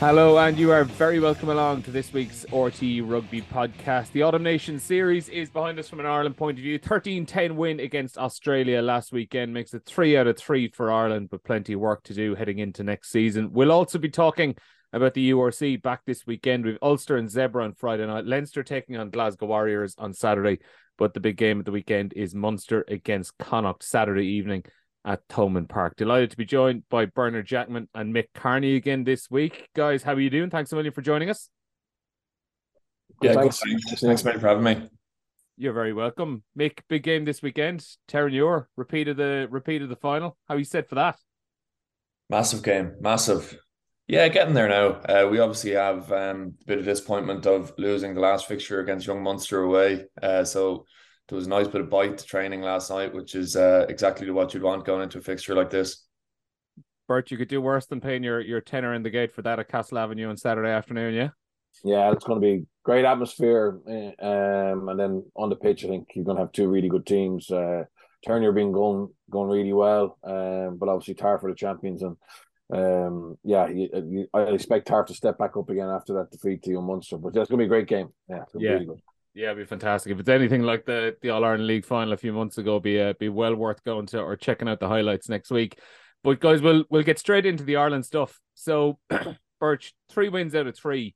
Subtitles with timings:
[0.00, 4.12] Hello, and you are very welcome along to this week's RT Rugby podcast.
[4.12, 6.78] The Autumn Nation series is behind us from an Ireland point of view.
[6.78, 11.30] 13 10 win against Australia last weekend makes it three out of three for Ireland,
[11.30, 13.50] but plenty of work to do heading into next season.
[13.52, 14.54] We'll also be talking
[14.92, 18.96] about the URC back this weekend with Ulster and Zebre on Friday night, Leinster taking
[18.96, 20.60] on Glasgow Warriors on Saturday.
[20.96, 24.62] But the big game of the weekend is Munster against Connacht Saturday evening
[25.04, 25.94] at Thomond Park.
[25.96, 29.68] Delighted to be joined by Bernard Jackman and Mick Kearney again this week.
[29.74, 30.50] Guys, how are you doing?
[30.50, 31.50] Thanks a million for joining us.
[33.22, 33.60] Yeah, thanks.
[33.60, 34.00] thanks.
[34.00, 34.88] Thanks, man, for having me.
[35.56, 36.44] You're very welcome.
[36.56, 37.84] Mick, big game this weekend.
[38.06, 40.36] Terenure repeated the repeated the final.
[40.46, 41.18] How are you set for that?
[42.30, 43.58] Massive game, massive.
[44.06, 44.88] Yeah, getting there now.
[44.88, 49.06] Uh, we obviously have um, a bit of disappointment of losing the last fixture against
[49.06, 50.06] Young Munster away.
[50.22, 50.86] Uh, so
[51.28, 54.30] there was a nice bit of bite to training last night, which is uh, exactly
[54.30, 56.04] what you'd want going into a fixture like this.
[57.06, 59.58] Bert, you could do worse than paying your, your tenner in the gate for that
[59.58, 61.28] at Castle Avenue on Saturday afternoon, yeah?
[61.84, 63.78] Yeah, it's going to be great atmosphere.
[63.88, 66.88] Eh, um, and then on the pitch, I think you're going to have two really
[66.88, 67.50] good teams.
[67.50, 67.84] Uh,
[68.26, 72.02] Terenure being going going really well, um, but obviously Tar for the champions.
[72.02, 72.16] And
[72.74, 76.62] um, yeah, you, you, I expect Tar to step back up again after that defeat
[76.64, 77.16] to Young Munster.
[77.16, 78.08] But that's going to be a great game.
[78.28, 78.70] Yeah, yeah.
[78.70, 78.88] Really
[79.34, 80.12] yeah, it'd be fantastic.
[80.12, 83.00] If it's anything like the the All Ireland League final a few months ago, be
[83.00, 85.78] uh, be well worth going to or checking out the highlights next week.
[86.24, 88.40] But guys, we'll we'll get straight into the Ireland stuff.
[88.54, 88.98] So,
[89.60, 91.14] Birch, three wins out of three.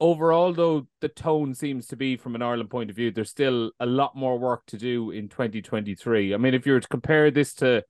[0.00, 3.10] Overall, though, the tone seems to be from an Ireland point of view.
[3.10, 6.32] There's still a lot more work to do in 2023.
[6.32, 7.84] I mean, if you were to compare this to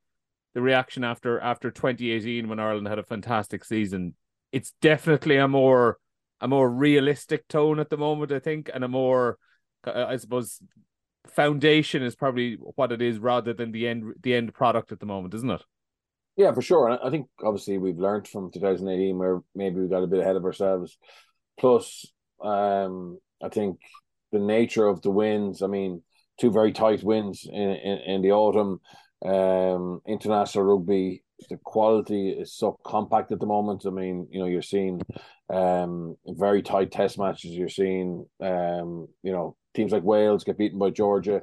[0.55, 4.15] the reaction after after 2018 when Ireland had a fantastic season,
[4.53, 5.99] it's definitely a more
[6.41, 9.39] a more realistic tone at the moment, I think, and a more,
[9.87, 10.61] uh, I suppose,
[11.29, 15.07] foundation is probably what it is rather than the end the end product at the
[15.07, 15.63] moment, isn't it?
[16.37, 16.89] Yeah, for sure.
[16.89, 20.37] And I think obviously we've learned from 2018 where maybe we got a bit ahead
[20.37, 20.97] of ourselves.
[21.59, 22.07] Plus,
[22.43, 23.79] um, I think
[24.33, 25.63] the nature of the wins.
[25.63, 26.03] I mean,
[26.41, 28.81] two very tight wins in in, in the autumn.
[29.23, 33.87] Um, international rugby the quality is so compact at the moment.
[33.87, 35.01] I mean, you know, you're seeing
[35.49, 37.53] um very tight test matches.
[37.53, 41.43] You're seeing um, you know, teams like Wales get beaten by Georgia,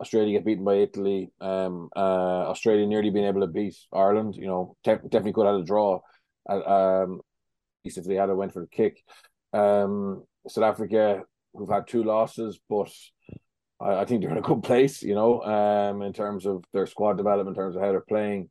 [0.00, 1.30] Australia get beaten by Italy.
[1.40, 4.34] Um, uh, Australia nearly being able to beat Ireland.
[4.36, 6.00] You know, te- definitely could have had a draw.
[6.48, 7.20] At, um,
[7.84, 9.02] least if they had a went for the kick.
[9.52, 11.22] Um, South Africa,
[11.54, 12.90] who've had two losses, but
[13.80, 15.02] I, I think they're in a good place.
[15.02, 18.48] You know, um, in terms of their squad development, in terms of how they're playing.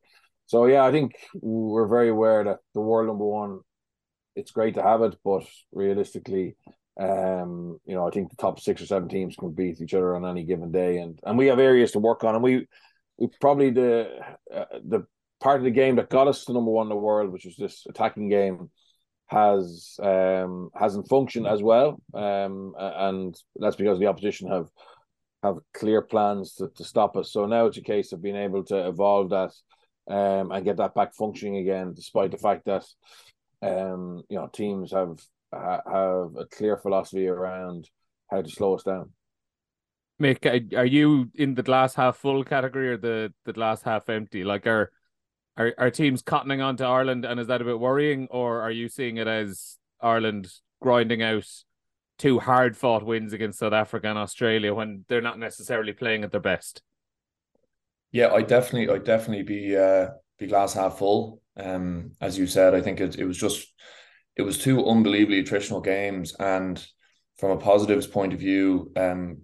[0.50, 3.60] So yeah, I think we're very aware that the world number one,
[4.34, 6.56] it's great to have it, but realistically,
[7.00, 10.16] um, you know, I think the top six or seven teams can beat each other
[10.16, 12.66] on any given day, and and we have areas to work on, and we
[13.16, 14.10] we probably the
[14.52, 15.06] uh, the
[15.40, 17.54] part of the game that got us to number one in the world, which was
[17.54, 18.70] this attacking game,
[19.26, 24.66] has um hasn't functioned as well, um, and that's because the opposition have
[25.44, 27.32] have clear plans to, to stop us.
[27.32, 29.52] So now it's a case of being able to evolve that
[30.08, 32.84] um, and get that back functioning again, despite the fact that
[33.62, 35.18] um, you know teams have
[35.52, 37.88] have a clear philosophy around
[38.30, 39.10] how to slow us down.
[40.20, 44.44] Mick, are you in the glass half full category or the the glass half empty?
[44.44, 44.92] Like, are
[45.56, 48.70] are are teams cottoning on to Ireland, and is that a bit worrying, or are
[48.70, 51.46] you seeing it as Ireland grinding out
[52.18, 56.32] two hard fought wins against South Africa and Australia when they're not necessarily playing at
[56.32, 56.82] their best?
[58.12, 61.40] Yeah, I definitely, I definitely be uh, be glass half full.
[61.56, 63.72] Um, as you said, I think it it was just
[64.36, 66.84] it was two unbelievably attritional games, and
[67.38, 69.42] from a positives point of view, um,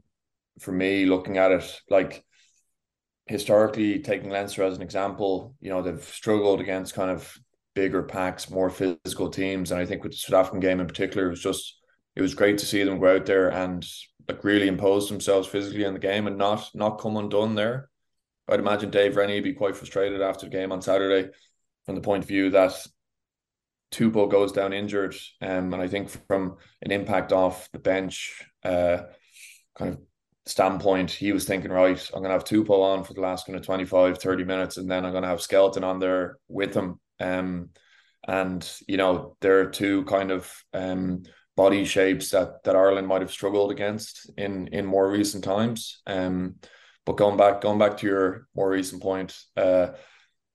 [0.60, 2.24] for me looking at it like
[3.26, 7.32] historically taking Leinster as an example, you know they've struggled against kind of
[7.74, 11.26] bigger packs, more physical teams, and I think with the South African game in particular,
[11.26, 11.78] it was just
[12.16, 13.86] it was great to see them go out there and
[14.28, 17.90] like really impose themselves physically in the game and not not come undone there.
[18.48, 21.30] I'd imagine Dave Rennie would be quite frustrated after the game on Saturday
[21.84, 22.74] from the point of view that
[23.92, 25.16] Tupou goes down injured.
[25.40, 28.98] Um, and I think from an impact off the bench uh,
[29.76, 30.00] kind of
[30.46, 33.58] standpoint, he was thinking, right, I'm going to have Tupou on for the last kind
[33.58, 37.00] of 25, 30 minutes, and then I'm going to have Skelton on there with him.
[37.20, 37.70] Um,
[38.26, 41.22] and, you know, there are two kind of um,
[41.56, 46.02] body shapes that, that Ireland might have struggled against in, in more recent times.
[46.06, 46.56] Um,
[47.06, 49.92] but going back, going back to your more recent point, uh,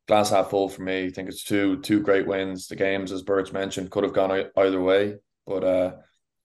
[0.07, 1.05] glass half full for me.
[1.05, 2.67] I think it's two two great wins.
[2.67, 5.15] The games, as Bert's mentioned, could have gone either way,
[5.47, 6.01] but uh, I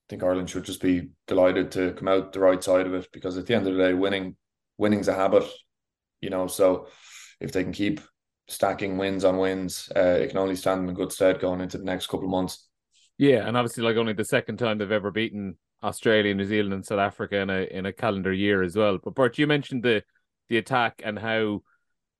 [0.08, 3.36] think Ireland should just be delighted to come out the right side of it because
[3.36, 4.36] at the end of the day, winning
[4.78, 5.44] winning's a habit,
[6.20, 6.46] you know.
[6.46, 6.86] So
[7.40, 8.00] if they can keep
[8.48, 11.78] stacking wins on wins, uh, it can only stand them in good stead going into
[11.78, 12.68] the next couple of months.
[13.18, 16.84] Yeah, and obviously, like only the second time they've ever beaten Australia, New Zealand, and
[16.84, 18.98] South Africa in a in a calendar year as well.
[19.02, 20.02] But Bert, you mentioned the
[20.48, 21.62] the attack and how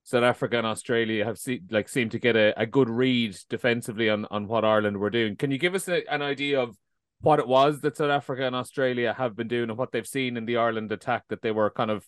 [0.05, 4.09] South Africa and Australia have see, like seemed to get a, a good read defensively
[4.09, 5.37] on, on what Ireland were doing.
[5.37, 6.77] Can you give us a, an idea of
[7.21, 10.37] what it was that South Africa and Australia have been doing and what they've seen
[10.37, 12.07] in the Ireland attack that they were kind of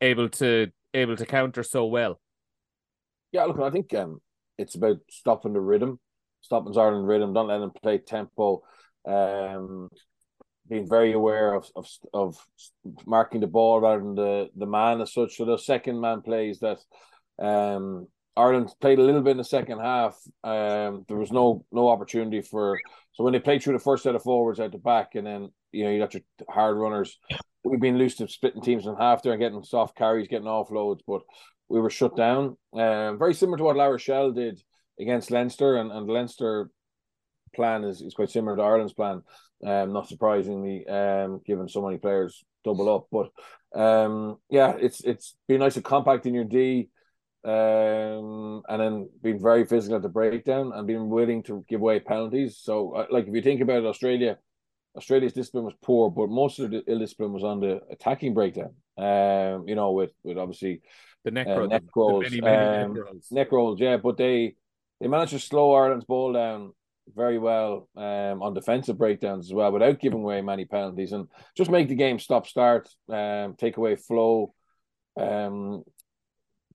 [0.00, 2.20] able to able to counter so well?
[3.32, 4.20] Yeah, look, I think um,
[4.58, 5.98] it's about stopping the rhythm,
[6.40, 8.62] stopping Ireland rhythm, don't let them play tempo.
[9.08, 9.88] Um,
[10.72, 12.46] being very aware of, of of
[13.04, 15.36] marking the ball rather than the the man as such.
[15.36, 16.78] So those second man plays that
[17.38, 20.18] um, Ireland played a little bit in the second half.
[20.42, 22.80] Um, there was no no opportunity for
[23.12, 25.50] so when they played through the first set of forwards out the back, and then
[25.72, 27.18] you know you got your hard runners.
[27.64, 31.00] We've been loose to splitting teams in half there and getting soft carries, getting offloads,
[31.06, 31.20] but
[31.68, 32.56] we were shut down.
[32.72, 34.60] Um, very similar to what La Rochelle did
[34.98, 36.70] against Leinster, and, and Leinster
[37.54, 39.22] plan is, is quite similar to Ireland's plan.
[39.64, 43.06] Um, not surprisingly, um, given so many players double up.
[43.12, 43.30] But
[43.78, 46.88] um, yeah, it's it's been nice to compact in your D,
[47.44, 52.00] um, and then being very physical at the breakdown and being willing to give away
[52.00, 52.58] penalties.
[52.60, 54.38] So, uh, like if you think about it, Australia,
[54.96, 58.74] Australia's discipline was poor, but most of the ill discipline was on the attacking breakdown.
[58.98, 60.82] Um, you know, with with obviously
[61.24, 63.28] the neck, uh, roll, neck the, rolls, the many, many um, neck rolls.
[63.30, 63.96] neck rolls, yeah.
[63.96, 64.56] But they
[65.00, 66.72] they managed to slow Ireland's ball down
[67.14, 71.70] very well um, on defensive breakdowns as well, without giving away many penalties, and just
[71.70, 74.54] make the game stop start, um, take away flow.
[75.18, 75.82] Um,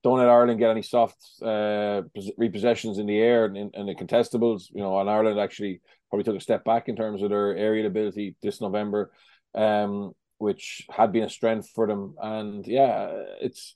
[0.03, 2.03] don't let Ireland get any soft uh,
[2.39, 4.65] repossessions in the air and in, the contestables.
[4.73, 7.87] You know, and Ireland actually probably took a step back in terms of their aerial
[7.87, 9.11] ability this November,
[9.55, 12.15] um, which had been a strength for them.
[12.21, 13.09] And yeah,
[13.41, 13.75] it's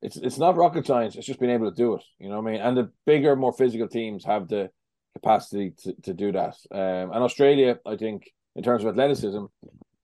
[0.00, 1.16] it's it's not rocket science.
[1.16, 2.04] It's just being able to do it.
[2.18, 2.60] You know what I mean?
[2.60, 4.70] And the bigger, more physical teams have the
[5.20, 6.56] capacity to, to do that.
[6.70, 9.44] Um, and Australia, I think, in terms of athleticism,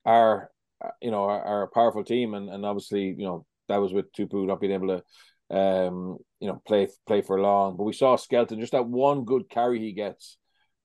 [0.05, 0.51] are
[1.01, 4.13] you know are, are, a powerful team, and, and obviously you know that was with
[4.13, 7.77] Tupou not being able to um you know play play for long.
[7.77, 10.37] But we saw Skelton just that one good carry he gets,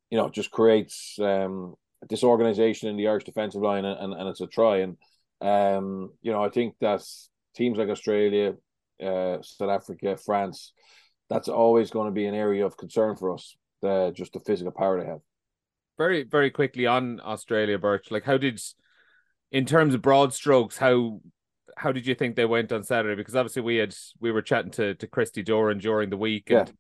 [0.09, 1.75] you know, just creates um
[2.07, 4.77] disorganization in the Irish defensive line, and, and, and it's a try.
[4.77, 4.97] And
[5.41, 7.01] um you know I think that
[7.55, 8.53] teams like Australia,
[9.03, 10.73] uh, South Africa, France.
[11.29, 14.71] That's always going to be an area of concern for us the just the physical
[14.71, 15.19] power they have.
[15.97, 18.09] Very, very quickly on Australia, Birch.
[18.09, 18.61] Like, how did,
[19.51, 21.21] in terms of broad strokes, how
[21.77, 23.15] how did you think they went on Saturday?
[23.15, 26.67] Because obviously we had we were chatting to to Christy Doran during the week, and
[26.67, 26.73] Yeah.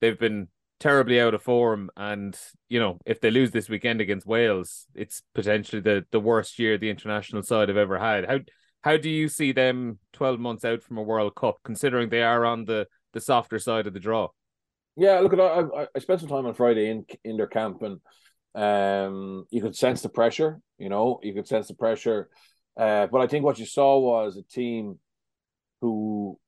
[0.00, 0.48] they've been
[0.80, 1.90] terribly out of form.
[1.96, 2.38] And
[2.68, 6.78] you know, if they lose this weekend against Wales, it's potentially the the worst year
[6.78, 8.26] the international side have ever had.
[8.26, 8.40] How
[8.82, 12.44] how do you see them twelve months out from a World Cup, considering they are
[12.44, 14.28] on the the softer side of the draw?
[14.96, 18.00] Yeah, look, I, I spent some time on Friday in in their camp, and
[18.54, 20.60] um, you could sense the pressure.
[20.78, 22.28] You know, you could sense the pressure.
[22.76, 24.98] Uh, but I think what you saw was a team
[25.80, 26.38] who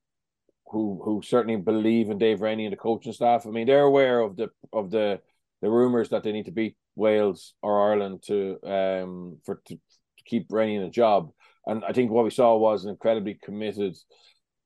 [0.67, 3.45] who who certainly believe in Dave Rennie and the coaching staff.
[3.45, 5.21] I mean, they're aware of the of the
[5.61, 10.23] the rumors that they need to beat Wales or Ireland to um for to, to
[10.25, 11.31] keep Rennie in a job.
[11.65, 13.97] And I think what we saw was an incredibly committed,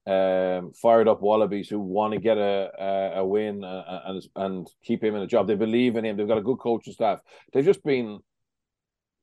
[0.07, 4.67] um, fired up Wallabies who want to get a a, a win uh, and and
[4.83, 5.47] keep him in a job.
[5.47, 6.17] They believe in him.
[6.17, 7.19] They've got a good coaching staff.
[7.53, 8.19] They've just been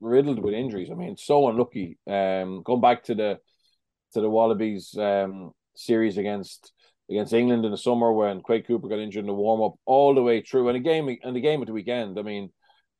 [0.00, 0.90] riddled with injuries.
[0.90, 1.99] I mean, so unlucky.
[2.06, 3.38] Um, going back to the
[4.12, 6.73] to the Wallabies um series against
[7.11, 10.14] against England in the summer when Quade Cooper got injured in the warm up, all
[10.14, 12.18] the way through, and the game and the game at the weekend.
[12.18, 12.50] I mean,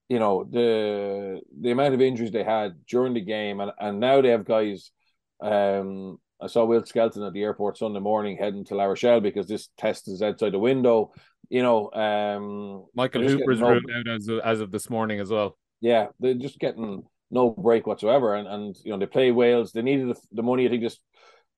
[0.09, 4.21] you know the the amount of injuries they had during the game, and and now
[4.21, 4.91] they have guys.
[5.41, 9.47] Um, I saw Will Skelton at the airport Sunday morning heading to La Rochelle because
[9.47, 11.13] this test is outside the window.
[11.49, 15.21] You know, um, Michael Hooper is getting ruled out as of, as of this morning
[15.21, 15.57] as well.
[15.81, 19.73] yeah, they're just getting no break whatsoever, and and you know they play Wales.
[19.73, 20.67] They needed the, the money.
[20.67, 20.99] I think this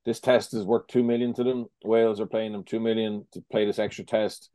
[0.07, 1.67] this test is worth two million to them.
[1.85, 4.49] Wales are paying them two million to play this extra test.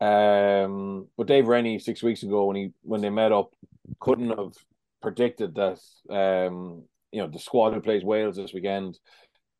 [0.00, 3.52] Um, but Dave Rennie six weeks ago when he when they met up,
[4.00, 4.52] couldn't have
[5.00, 5.78] predicted that
[6.10, 6.82] um
[7.12, 8.98] you know the squad who plays Wales this weekend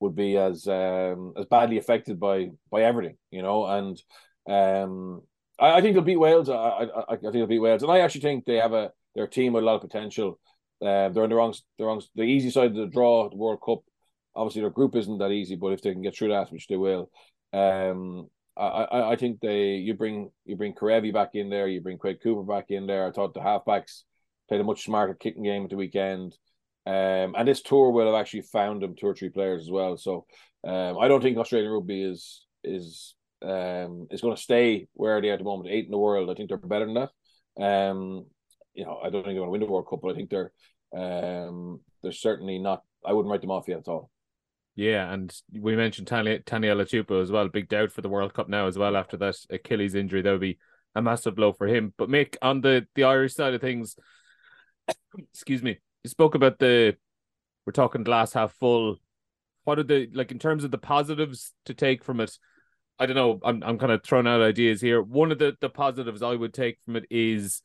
[0.01, 3.17] would be as um as badly affected by by everything.
[3.31, 4.01] You know, and
[4.49, 5.23] um
[5.59, 6.49] I, I think they'll beat Wales.
[6.49, 9.27] I, I I think they'll beat Wales, and I actually think they have a their
[9.27, 10.39] team with a lot of potential.
[10.81, 13.61] Uh, they're in the wrong, the wrong, the easy side of the draw, the World
[13.65, 13.81] Cup.
[14.37, 16.77] Obviously, their group isn't that easy, but if they can get through that, which they
[16.77, 17.11] will,
[17.53, 21.81] um, I, I, I think they you bring you bring Kerevi back in there, you
[21.81, 23.07] bring Quade Cooper back in there.
[23.07, 24.03] I thought the halfbacks
[24.49, 26.37] played a much smarter kicking game at the weekend,
[26.89, 29.99] um, and this tour will have actually found them two or three players as well.
[29.99, 30.25] So,
[30.67, 35.29] um, I don't think Australian rugby is is um is going to stay where they
[35.29, 36.31] are at the moment, eight in the world.
[36.31, 37.63] I think they're better than that.
[37.63, 38.25] Um,
[38.73, 40.31] you know, I don't think they're going to win the World Cup, but I think
[40.31, 40.51] they're
[40.97, 42.83] um, they're certainly not.
[43.05, 44.11] I wouldn't write them off yet at all.
[44.75, 47.49] Yeah, and we mentioned Tanya Taniela Tupou as well.
[47.49, 50.23] Big doubt for the World Cup now as well after that Achilles injury.
[50.23, 50.59] That would be
[50.95, 51.93] a massive blow for him.
[51.99, 53.95] But Mick, on the the Irish side of things,
[55.35, 56.97] excuse me, you spoke about the
[57.67, 58.97] we're talking glass half full.
[59.65, 62.31] What are the like in terms of the positives to take from it?
[62.99, 63.39] I don't know.
[63.45, 65.03] I'm I'm kind of throwing out ideas here.
[65.03, 67.61] One of the the positives I would take from it is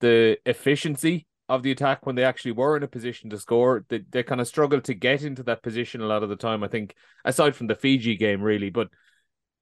[0.00, 3.84] the efficiency of the attack when they actually were in a position to score.
[3.88, 6.62] They they kind of struggled to get into that position a lot of the time.
[6.62, 8.88] I think aside from the Fiji game, really, but.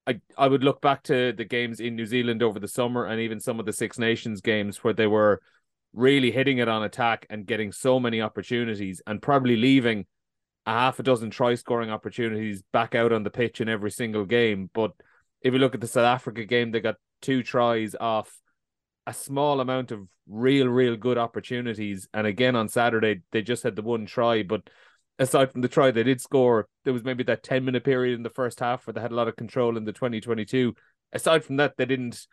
[0.07, 3.21] I, I would look back to the games in New Zealand over the summer and
[3.21, 5.43] even some of the Six Nations games where they were
[5.93, 10.05] really hitting it on attack and getting so many opportunities and probably leaving
[10.65, 14.25] a half a dozen try scoring opportunities back out on the pitch in every single
[14.25, 14.69] game.
[14.73, 14.91] But
[15.41, 18.39] if you look at the South Africa game, they got two tries off
[19.07, 22.07] a small amount of real, real good opportunities.
[22.13, 24.43] And again on Saturday, they just had the one try.
[24.43, 24.69] But
[25.19, 28.23] aside from the try they did score, there was maybe that 10 minute period in
[28.23, 30.75] the first half where they had a lot of control in the 2022.
[31.13, 32.25] Aside from that, they didn't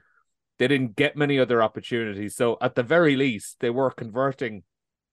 [0.59, 2.37] they didn't get many other opportunities.
[2.37, 4.65] So at the very least, they were converting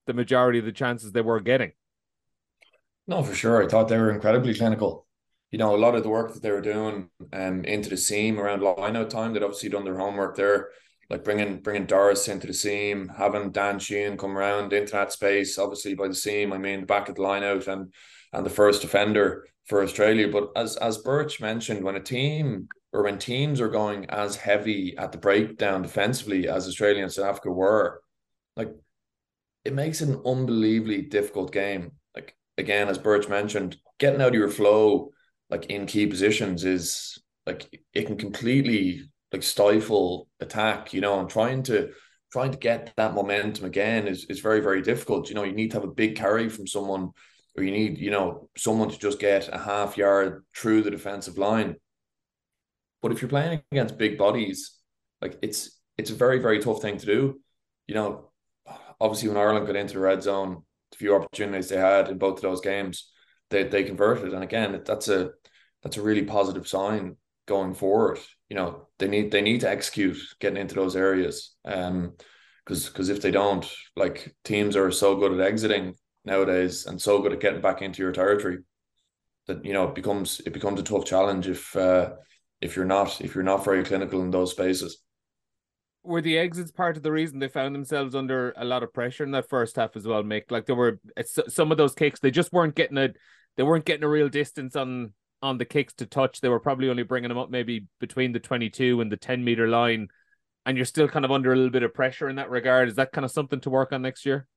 [0.08, 1.72] the majority of the chances they were getting.
[3.08, 3.64] No, for sure.
[3.64, 5.06] I thought they were incredibly clinical.
[5.52, 8.40] You know, a lot of the work that they were doing um into the seam
[8.40, 10.70] around line out time, they'd obviously done their homework there
[11.10, 15.58] like bringing bringing Doris into the seam, having Dan Sheehan come around into that space.
[15.58, 17.94] Obviously, by the seam, I mean the back of the line out and
[18.34, 20.28] and the first defender for Australia.
[20.28, 24.96] But as as Birch mentioned, when a team or when teams are going as heavy
[24.98, 28.02] at the breakdown defensively as Australia and South Africa were,
[28.56, 28.72] like
[29.66, 31.92] it makes an unbelievably difficult game.
[32.16, 35.12] Like again, as Birch mentioned, getting out of your flow
[35.50, 41.30] like in key positions is like it can completely like stifle attack, you know, and
[41.30, 41.92] trying to
[42.32, 45.30] trying to get that momentum again is is very very difficult.
[45.30, 47.12] You know, you need to have a big carry from someone,
[47.58, 51.38] or you need you know someone to just get a half yard through the defensive
[51.38, 51.76] line.
[53.06, 54.80] But if you're playing against big bodies,
[55.22, 57.40] like it's it's a very very tough thing to do.
[57.86, 58.32] You know,
[59.00, 62.38] obviously when Ireland got into the red zone, the few opportunities they had in both
[62.38, 63.12] of those games,
[63.52, 65.30] they they converted, and again that's a
[65.84, 68.18] that's a really positive sign going forward.
[68.50, 71.56] You know, they need they need to execute getting into those areas.
[71.64, 72.14] Um,
[72.66, 75.94] because because if they don't, like teams are so good at exiting
[76.26, 78.64] nowadays and so good at getting back into your territory
[79.46, 82.10] that you know it becomes it becomes a tough challenge if uh
[82.66, 84.98] if you're not if you're not very clinical in those spaces.
[86.04, 89.24] Were the exits part of the reason they found themselves under a lot of pressure
[89.24, 90.52] in that first half as well, Mick?
[90.52, 91.00] Like there were
[91.48, 93.10] some of those kicks, they just weren't getting a
[93.58, 96.42] they weren't getting a real distance on on the kicks to touch.
[96.42, 99.68] They were probably only bringing them up maybe between the 22 and the 10 meter
[99.68, 100.08] line.
[100.66, 102.90] And you're still kind of under a little bit of pressure in that regard.
[102.90, 104.48] Is that kind of something to work on next year?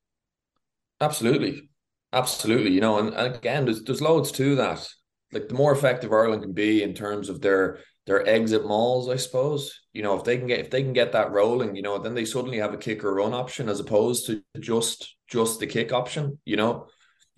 [1.00, 1.69] Absolutely.
[2.12, 2.71] Absolutely.
[2.71, 4.88] You know, and, and again, there's there's loads to that.
[5.33, 9.17] Like the more effective Ireland can be in terms of their their exit mauls, I
[9.17, 9.81] suppose.
[9.93, 12.15] You know, if they can get if they can get that rolling, you know, then
[12.15, 15.93] they suddenly have a kick or run option as opposed to just just the kick
[15.93, 16.88] option, you know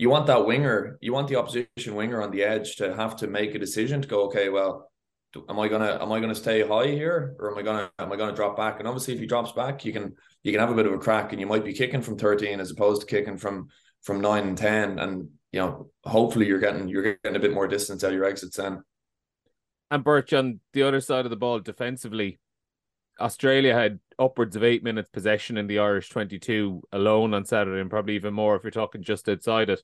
[0.01, 3.27] you want that winger, you want the opposition winger on the edge to have to
[3.27, 4.91] make a decision to go, okay, well,
[5.47, 8.17] am I gonna am I gonna stay high here or am I gonna am I
[8.17, 8.79] gonna drop back?
[8.79, 10.99] And obviously, if he drops back, you can you can have a bit of a
[10.99, 13.69] crack, and you might be kicking from thirteen as opposed to kicking from
[14.01, 17.69] from nine and ten, and you know, hopefully, you're getting you're getting a bit more
[17.69, 18.83] distance out of your exits then.
[19.91, 22.39] And Birch on the other side of the ball defensively,
[23.21, 27.91] Australia had upwards of eight minutes possession in the Irish 22 alone on Saturday, and
[27.91, 29.83] probably even more if you're talking just outside it.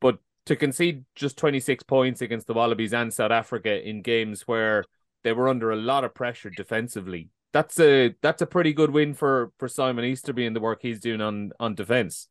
[0.00, 4.84] But to concede just 26 points against the Wallabies and South Africa in games where
[5.22, 9.14] they were under a lot of pressure defensively, that's a that's a pretty good win
[9.14, 12.28] for for Simon Easterby and the work he's doing on on defense.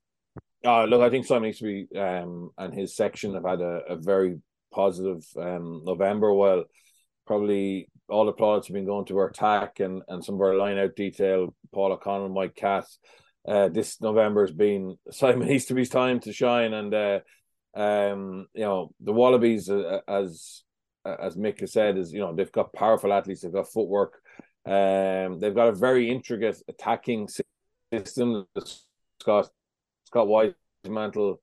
[0.65, 4.39] Uh, look, I think Simon Easterby um, and his section have had a, a very
[4.73, 6.33] positive um, November.
[6.33, 6.65] Well,
[7.27, 10.55] probably all the plaudits have been going to our attack and, and some of our
[10.55, 12.85] line out detail, Paul O'Connell, Mike Catt.
[13.47, 17.19] Uh, this November has been Simon Easterby's time to shine, and uh,
[17.75, 20.63] um, you know the Wallabies, uh, as
[21.05, 24.19] as Mick has said, is you know they've got powerful athletes, they've got footwork,
[24.65, 27.29] um, they've got a very intricate attacking
[27.93, 28.45] system.
[29.21, 29.49] Scott
[30.05, 31.37] Scott Wisemantel,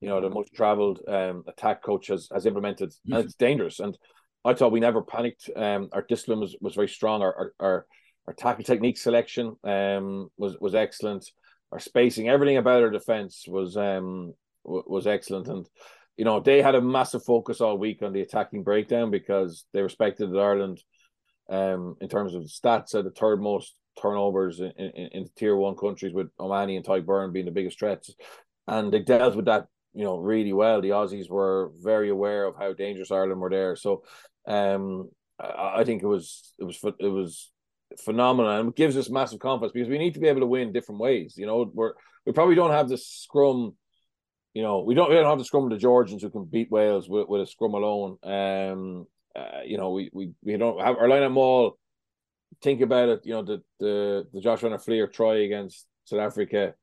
[0.00, 3.80] you know the most travelled um, attack coach has has implemented, and it's dangerous.
[3.80, 3.98] And
[4.44, 5.50] I thought we never panicked.
[5.54, 7.22] Um, our discipline was, was very strong.
[7.22, 7.86] Our, our, our,
[8.26, 11.30] our tackle technique selection um, was, was excellent.
[11.72, 15.48] Our spacing, everything about our defense was um, was excellent.
[15.48, 15.66] And,
[16.16, 19.82] you know, they had a massive focus all week on the attacking breakdown because they
[19.82, 20.82] respected that Ireland,
[21.48, 25.76] um, in terms of stats, are the third most turnovers in, in, in tier one
[25.76, 28.14] countries with O'Mahony and Beirne being the biggest threats.
[28.66, 30.80] And they dealt with that, you know, really well.
[30.80, 33.76] The Aussies were very aware of how dangerous Ireland were there.
[33.76, 34.02] So
[34.46, 37.50] um I, I think it was it was it was
[38.04, 40.72] phenomenal and it gives us massive confidence because we need to be able to win
[40.72, 41.34] different ways.
[41.36, 41.94] You know, we're
[42.24, 43.74] we probably don't have the scrum
[44.54, 46.70] you know, we don't we don't have the scrum of the Georgians who can beat
[46.70, 48.18] Wales with, with a scrum alone.
[48.22, 51.78] Um, uh, you know, we we we don't have our line maul.
[52.60, 53.20] Think about it.
[53.24, 56.74] You know, the the the Josh Van Flier try against South Africa.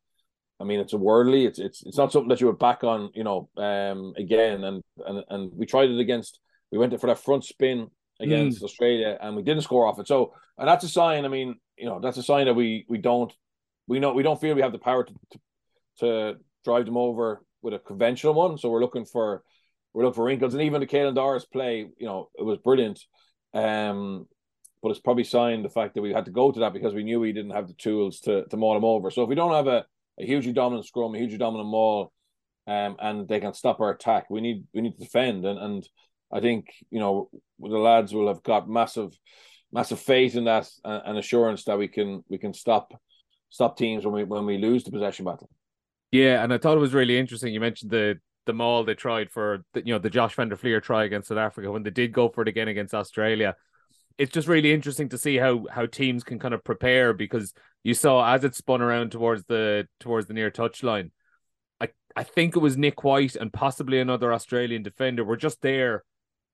[0.59, 1.45] I mean, it's a worldly.
[1.45, 3.09] It's it's it's not something that you would back on.
[3.13, 6.39] You know, um, again, and and and we tried it against.
[6.71, 8.65] We went for that front spin against mm.
[8.65, 10.07] Australia, and we didn't score off it.
[10.07, 11.25] So, and that's a sign.
[11.25, 13.31] I mean, you know, that's a sign that we we don't
[13.88, 15.39] we know we don't feel we have the power to to,
[16.00, 18.57] to drive them over with a conventional one.
[18.57, 19.43] So we're looking for
[19.93, 23.00] we're looking for wrinkles, and even the Caelan Doris play, you know, it was brilliant.
[23.53, 24.27] Um,
[24.81, 27.03] but it's probably signed the fact that we had to go to that because we
[27.03, 29.09] knew we didn't have the tools to to maul them over.
[29.12, 29.86] So if we don't have a,
[30.19, 32.12] a hugely dominant scrum, a hugely dominant maul,
[32.67, 35.45] um, and they can stop our attack, we need we need to defend.
[35.45, 35.89] And and
[36.31, 37.29] I think you know
[37.60, 39.17] the lads will have got massive
[39.72, 42.93] massive faith in that and, assurance that we can we can stop
[43.50, 45.50] stop teams when we when we lose the possession battle.
[46.12, 47.53] Yeah, and I thought it was really interesting.
[47.53, 50.55] You mentioned the the maul they tried for the, you know the Josh van der
[50.55, 53.55] Flier try against South Africa when they did go for it again against Australia.
[54.17, 57.53] It's just really interesting to see how how teams can kind of prepare because
[57.84, 61.12] you saw as it spun around towards the towards the near touchline.
[61.79, 66.03] I I think it was Nick White and possibly another Australian defender were just there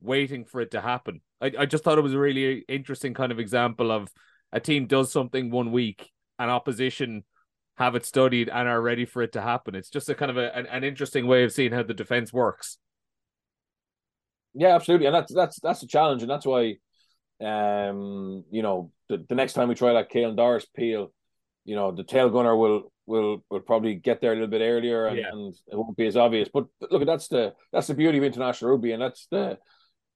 [0.04, 1.22] waiting for it to happen.
[1.42, 4.10] I, I just thought it was a really interesting kind of example of
[4.52, 7.24] a team does something one week and opposition
[7.78, 9.74] have it studied and are ready for it to happen.
[9.74, 12.32] It's just a kind of a, an, an interesting way of seeing how the defense
[12.32, 12.78] works.
[14.54, 16.76] Yeah, absolutely, and that's that's that's a challenge, and that's why,
[17.44, 21.12] um, you know, the, the next time we try that Caelan Doris peel,
[21.66, 25.08] you know, the tail gunner will will will probably get there a little bit earlier,
[25.08, 25.30] and, yeah.
[25.32, 26.50] and it won't be as obvious.
[26.54, 29.58] But look, that's the that's the beauty of international rugby, and that's the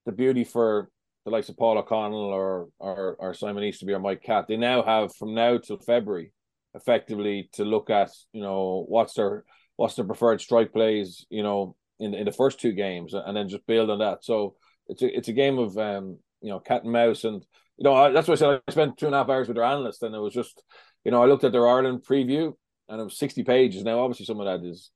[0.08, 0.90] the beauty for
[1.26, 4.48] the likes of Paul O'Connell or or, or Simon Easterby or Mike Catt.
[4.48, 6.32] They now have from now till February
[6.74, 9.44] effectively to look at you know what's their
[9.76, 13.50] what's their preferred strike plays you know in in the first two games and then
[13.50, 14.56] just build on that so
[14.88, 17.44] it's a it's a game of um you know cat and mouse and
[17.78, 19.56] you know I, that's why I said I spent two and a half hours with
[19.56, 20.62] their analyst and it was just
[21.04, 22.54] you know I looked at their Ireland preview
[22.90, 24.92] and it was 60 pages now obviously some of that is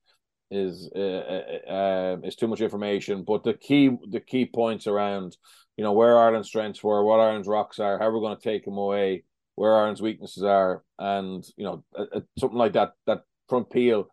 [0.52, 5.36] is uh, uh, uh, is too much information but the key the key points around
[5.76, 8.64] you know where Ireland's strengths were what Ireland's rocks are how we're going to take
[8.64, 11.84] them away where Ireland's weaknesses are, and you know
[12.38, 12.92] something like that.
[13.06, 14.08] That front peel,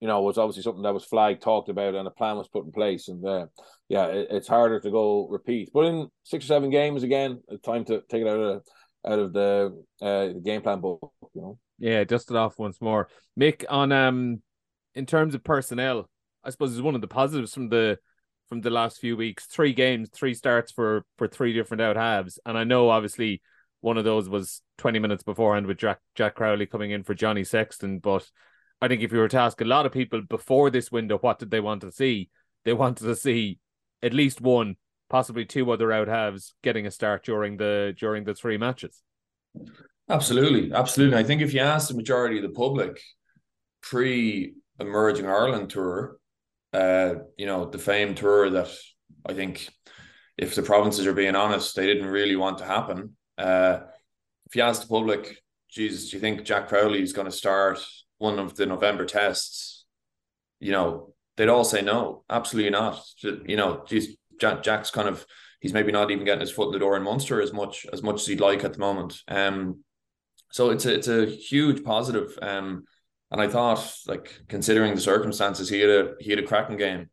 [0.00, 2.64] you know, was obviously something that was flagged, talked about, and a plan was put
[2.64, 3.08] in place.
[3.08, 3.46] And uh,
[3.88, 5.70] yeah, it, it's harder to go repeat.
[5.72, 8.62] But in six or seven games again, time to take it out of
[9.06, 11.12] out of the uh, the game plan book.
[11.34, 11.58] You know.
[11.78, 13.64] Yeah, dust it off once more, Mick.
[13.68, 14.42] On um,
[14.94, 16.08] in terms of personnel,
[16.42, 17.98] I suppose is one of the positives from the
[18.48, 19.46] from the last few weeks.
[19.46, 23.42] Three games, three starts for for three different out halves, and I know obviously
[23.84, 27.44] one of those was 20 minutes beforehand with Jack, Jack Crowley coming in for Johnny
[27.44, 27.98] Sexton.
[27.98, 28.26] But
[28.80, 31.38] I think if you were to ask a lot of people before this window, what
[31.38, 32.30] did they want to see?
[32.64, 33.58] They wanted to see
[34.02, 34.76] at least one,
[35.10, 39.02] possibly two other out halves getting a start during the during the three matches.
[40.08, 41.18] Absolutely, absolutely.
[41.18, 43.00] I think if you ask the majority of the public
[43.82, 46.18] pre emerging Ireland tour,
[46.72, 48.68] uh, you know, the famed tour that
[49.26, 49.68] I think
[50.36, 53.16] if the provinces are being honest, they didn't really want to happen.
[53.38, 53.80] Uh,
[54.46, 55.38] if you ask the public,
[55.70, 57.84] Jesus, do you think Jack Crowley is going to start
[58.18, 59.84] one of the November tests?
[60.60, 63.00] You know, they'd all say no, absolutely not.
[63.22, 65.24] You know, geez, Jack, Jack's kind of
[65.60, 68.02] he's maybe not even getting his foot in the door in Munster as much as
[68.02, 69.22] much as he'd like at the moment.
[69.28, 69.82] Um,
[70.50, 72.38] so it's a it's a huge positive.
[72.42, 72.84] Um,
[73.30, 77.08] and I thought, like considering the circumstances, he had a he had a cracking game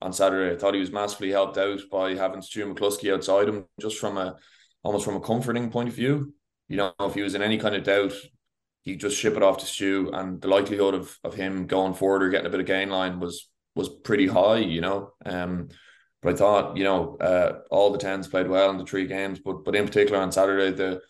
[0.00, 0.54] on Saturday.
[0.54, 4.16] I thought he was massively helped out by having Stu McCloskey outside him, just from
[4.16, 4.36] a
[4.82, 6.32] almost from a comforting point of view.
[6.68, 8.12] You know, if he was in any kind of doubt,
[8.82, 12.22] he just ship it off to Stu, and the likelihood of of him going forward
[12.22, 14.58] or getting a bit of gain line was was pretty high.
[14.58, 15.68] You know, um,
[16.22, 19.40] but I thought you know uh, all the tens played well in the three games,
[19.44, 21.00] but but in particular on Saturday the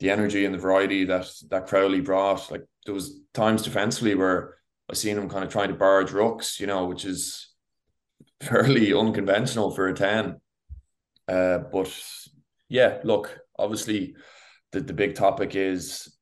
[0.00, 4.56] the energy and the variety that that Crowley brought, like there was times defensively where
[4.90, 7.52] I seen him kind of trying to barge rucks, you know, which is
[8.40, 10.40] fairly unconventional for a ten.
[11.26, 11.94] Uh, but
[12.68, 14.14] yeah, look, obviously
[14.72, 16.16] the, the big topic is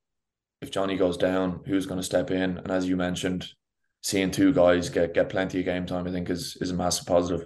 [0.61, 2.57] if Johnny goes down, who's going to step in?
[2.57, 3.47] And as you mentioned,
[4.01, 7.05] seeing two guys get get plenty of game time, I think is is a massive
[7.05, 7.45] positive.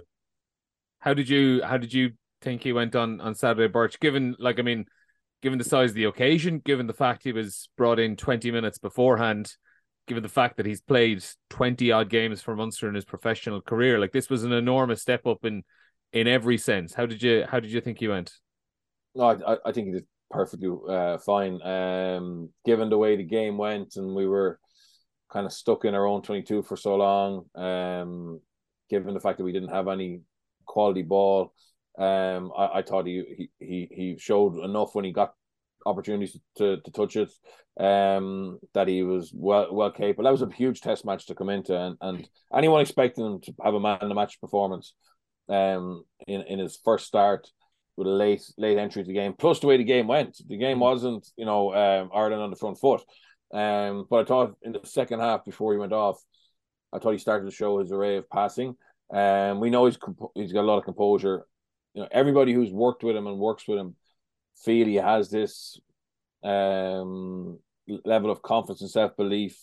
[1.00, 4.00] How did you how did you think he went on on Saturday, Birch?
[4.00, 4.86] Given like I mean,
[5.42, 8.78] given the size of the occasion, given the fact he was brought in 20 minutes
[8.78, 9.54] beforehand,
[10.06, 13.98] given the fact that he's played 20 odd games for Munster in his professional career.
[13.98, 15.62] Like this was an enormous step up in
[16.12, 16.94] in every sense.
[16.94, 18.32] How did you how did you think he went?
[19.14, 21.60] No, I, I think he did perfectly uh, fine.
[21.62, 24.58] Um, given the way the game went, and we were
[25.30, 27.44] kind of stuck in our own 22 for so long.
[27.54, 28.40] Um,
[28.90, 30.20] given the fact that we didn't have any
[30.66, 31.52] quality ball,
[31.98, 35.34] um, I, I thought he, he he showed enough when he got
[35.84, 37.30] opportunities to, to touch it.
[37.78, 40.24] Um, that he was well well capable.
[40.24, 43.54] That was a huge test match to come into, and, and anyone expecting him to
[43.64, 44.94] have a man in the match performance,
[45.48, 47.48] um, in in his first start
[47.96, 50.36] with a late late entry to the game, plus the way the game went.
[50.46, 50.80] The game mm.
[50.80, 53.02] wasn't you know um, Ireland on the front foot.
[53.52, 56.22] Um, but I thought in the second half before he went off,
[56.92, 58.76] I thought he started to show his array of passing.
[59.12, 59.98] Um, we know he's
[60.34, 61.46] he's got a lot of composure.
[61.94, 63.96] You know, everybody who's worked with him and works with him
[64.64, 65.78] feel he has this
[66.42, 67.58] um
[68.04, 69.56] level of confidence and self belief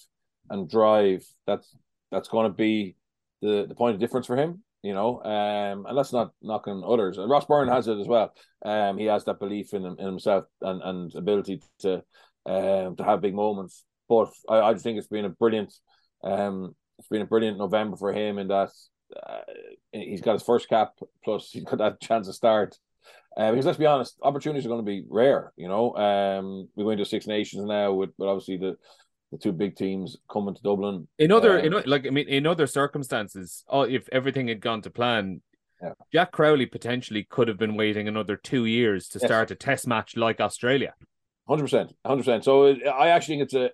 [0.50, 1.26] and drive.
[1.48, 1.76] That's
[2.12, 2.96] that's going to be
[3.42, 4.64] the the point of difference for him.
[4.82, 7.18] You know, um, and that's not knocking others.
[7.18, 8.34] And Ross Byrne has it as well.
[8.64, 12.02] Um, he has that belief in, in himself and, and ability to
[12.46, 13.84] um, to have big moments.
[14.08, 15.74] But I, I think it's been a brilliant,
[16.24, 18.72] um, it's been a brilliant November for him in that
[19.16, 19.40] uh,
[19.92, 20.94] he's got his first cap
[21.24, 22.78] plus he's got that chance to start.
[23.38, 25.54] Uh, because let's be honest, opportunities are going to be rare.
[25.56, 28.78] You know, um, we're going to Six Nations now with, but obviously the
[29.32, 31.08] the two big teams coming to Dublin.
[31.20, 34.82] In other, um, in, like I mean, in other circumstances, oh, if everything had gone
[34.82, 35.42] to plan,
[35.82, 35.94] yeah.
[36.12, 39.28] Jack Crowley potentially could have been waiting another two years to yes.
[39.28, 40.94] start a Test match like Australia.
[41.48, 42.44] Hundred percent, hundred percent.
[42.44, 43.70] So I actually think it's a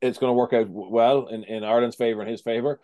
[0.00, 2.80] it's going to work out well in, in Ireland's favor and his favor.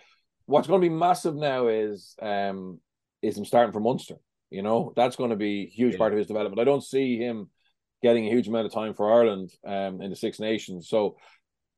[0.47, 2.81] What's going to be massive now is um
[3.23, 4.17] is him starting for Munster.
[4.51, 5.99] You know that's going to be a huge yeah.
[5.99, 6.61] part of his development.
[6.61, 7.51] I don't see him
[8.03, 10.89] getting a huge amount of time for Ireland um in the Six Nations.
[10.89, 11.17] So,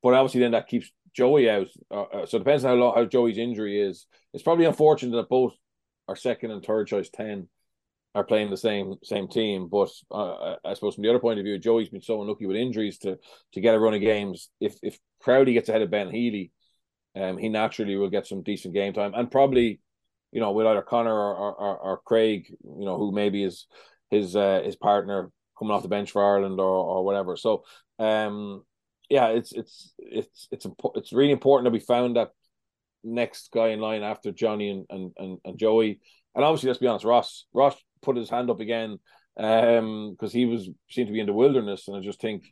[0.01, 1.67] but obviously then that keeps Joey out.
[1.91, 4.05] Uh, uh so it depends on how long, how Joey's injury is.
[4.33, 5.53] It's probably unfortunate that both
[6.07, 7.47] our second and third choice ten
[8.15, 9.67] are playing the same same team.
[9.67, 12.57] But uh, I suppose from the other point of view, Joey's been so unlucky with
[12.57, 13.17] injuries to
[13.53, 14.49] to get a run of games.
[14.59, 16.51] If if Crowley gets ahead of Ben Healy,
[17.15, 19.79] um, he naturally will get some decent game time and probably,
[20.31, 23.67] you know, with either Connor or or, or Craig, you know, who maybe is
[24.09, 27.35] his uh, his partner coming off the bench for Ireland or or whatever.
[27.35, 27.63] So,
[27.97, 28.63] um,
[29.09, 32.31] yeah, it's it's it's it's it's really important that we found that
[33.03, 35.99] next guy in line after Johnny and and and, and Joey.
[36.35, 38.99] And obviously, let's be honest, Ross Ross put his hand up again
[39.37, 42.43] um because he was seemed to be in the wilderness and I just think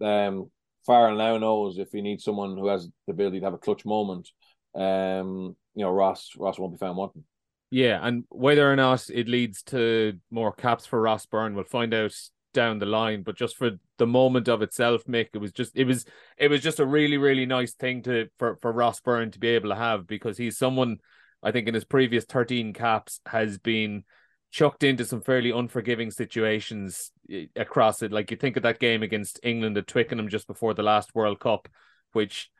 [0.00, 0.50] um
[0.88, 3.84] Farrell now knows if he needs someone who has the ability to have a clutch
[3.84, 4.28] moment
[4.74, 7.24] um you know Ross Ross won't be found wanting.
[7.70, 11.94] Yeah and whether or not it leads to more caps for Ross Byrne we'll find
[11.94, 12.14] out
[12.54, 15.84] down the line but just for the moment of itself Mick it was just it
[15.84, 16.06] was
[16.38, 19.48] it was just a really really nice thing to for for Ross Byrne to be
[19.48, 20.96] able to have because he's someone
[21.42, 24.04] I think in his previous 13 caps has been
[24.50, 27.12] chucked into some fairly unforgiving situations
[27.54, 28.12] across it.
[28.12, 31.40] Like you think of that game against England at Twickenham just before the last World
[31.40, 31.68] Cup,
[32.12, 32.50] which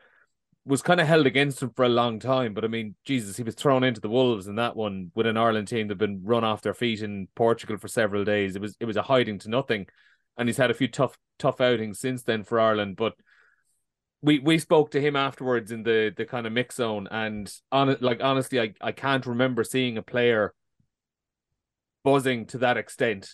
[0.64, 2.52] was kind of held against him for a long time.
[2.52, 5.38] But I mean, Jesus, he was thrown into the wolves in that one with an
[5.38, 8.54] Ireland team that'd been run off their feet in Portugal for several days.
[8.54, 9.86] It was it was a hiding to nothing,
[10.36, 12.96] and he's had a few tough tough outings since then for Ireland.
[12.96, 13.14] But
[14.20, 17.96] we we spoke to him afterwards in the the kind of mix zone, and on
[18.00, 20.52] like honestly, I I can't remember seeing a player
[22.04, 23.28] buzzing to that extent.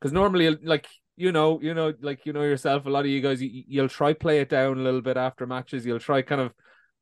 [0.00, 0.86] Because normally, like
[1.16, 3.88] you know, you know, like you know yourself, a lot of you guys, you, you'll
[3.88, 5.84] try play it down a little bit after matches.
[5.84, 6.52] You'll try kind of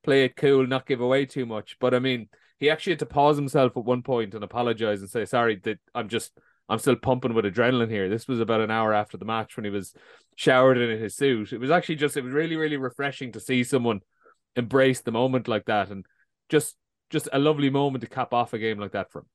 [0.02, 1.76] play it cool, not give away too much.
[1.78, 5.10] But I mean, he actually had to pause himself at one point and apologize and
[5.10, 6.32] say, "Sorry, that I'm just."
[6.70, 8.10] I'm still pumping with adrenaline here.
[8.10, 9.94] This was about an hour after the match when he was
[10.36, 11.54] showered in his suit.
[11.54, 14.00] It was actually just it was really really refreshing to see someone
[14.54, 16.04] embrace the moment like that and
[16.48, 16.76] just
[17.10, 19.26] just a lovely moment to cap off a game like that for him.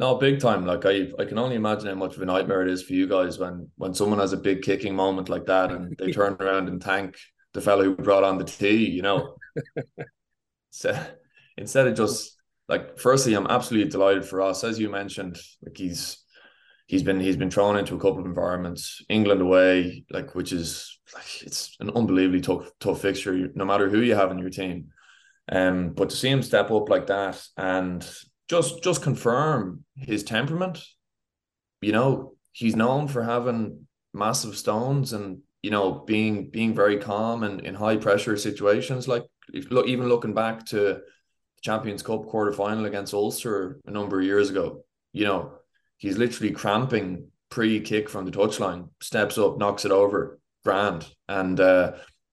[0.00, 0.66] No, big time.
[0.66, 3.06] Like I, I can only imagine how much of a nightmare it is for you
[3.06, 6.68] guys when when someone has a big kicking moment like that and they turn around
[6.68, 7.16] and thank
[7.52, 8.90] the fellow who brought on the tea.
[8.90, 9.36] You know,
[10.70, 10.98] so
[11.56, 12.36] instead of just
[12.68, 15.38] like, firstly, I'm absolutely delighted for us, as you mentioned.
[15.64, 16.24] Like he's
[16.86, 20.98] he's been he's been thrown into a couple of environments, England away, like which is
[21.14, 24.88] like it's an unbelievably tough tough fixture, no matter who you have in your team.
[25.48, 28.06] Um, but to see him step up like that and
[28.48, 30.82] just just confirm his temperament.
[31.80, 37.42] You know, he's known for having massive stones and you know being being very calm
[37.42, 39.08] and in high pressure situations.
[39.08, 39.24] Like
[39.70, 41.02] look, even looking back to the
[41.62, 45.54] Champions Cup quarter final against Ulster a number of years ago, you know,
[45.98, 51.06] he's literally cramping pre kick from the touchline, steps up, knocks it over, grand.
[51.28, 51.92] And uh,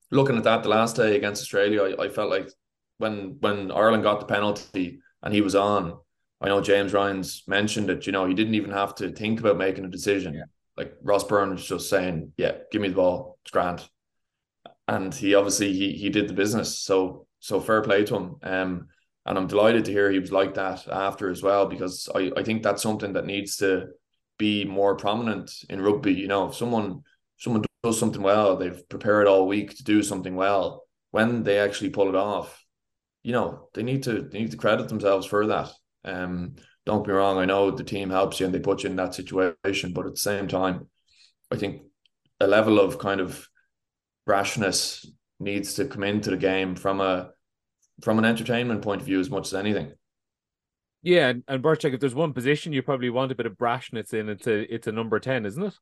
[0.10, 2.50] looking at that the last day against Australia, I, I felt like
[2.97, 5.98] when when Ireland got the penalty and he was on,
[6.42, 8.06] I know James Ryan's mentioned it.
[8.06, 10.34] You know, he didn't even have to think about making a decision.
[10.34, 10.44] Yeah.
[10.76, 13.88] Like Ross Byrne was just saying, "Yeah, give me the ball, it's grand,"
[14.88, 16.80] and he obviously he he did the business.
[16.80, 18.36] So so fair play to him.
[18.42, 18.88] Um,
[19.26, 22.44] and I'm delighted to hear he was like that after as well because I I
[22.44, 23.90] think that's something that needs to
[24.40, 26.14] be more prominent in rugby.
[26.14, 27.04] You know, if someone
[27.38, 30.86] someone does something well, they've prepared all week to do something well.
[31.12, 32.61] When they actually pull it off,
[33.24, 35.72] you know, they need to they need to credit themselves for that.
[36.04, 36.56] Um,
[36.86, 39.14] don't be wrong, I know the team helps you and they put you in that
[39.14, 40.88] situation, but at the same time,
[41.52, 41.84] I think
[42.40, 43.48] a level of kind of
[44.26, 45.06] rashness
[45.40, 47.32] needs to come into the game from a
[48.02, 49.94] from an entertainment point of view as much as anything.
[51.04, 54.14] Yeah, and, and Bartek, if there's one position you probably want a bit of brashness
[54.14, 55.74] in, it's a it's a number ten, isn't it?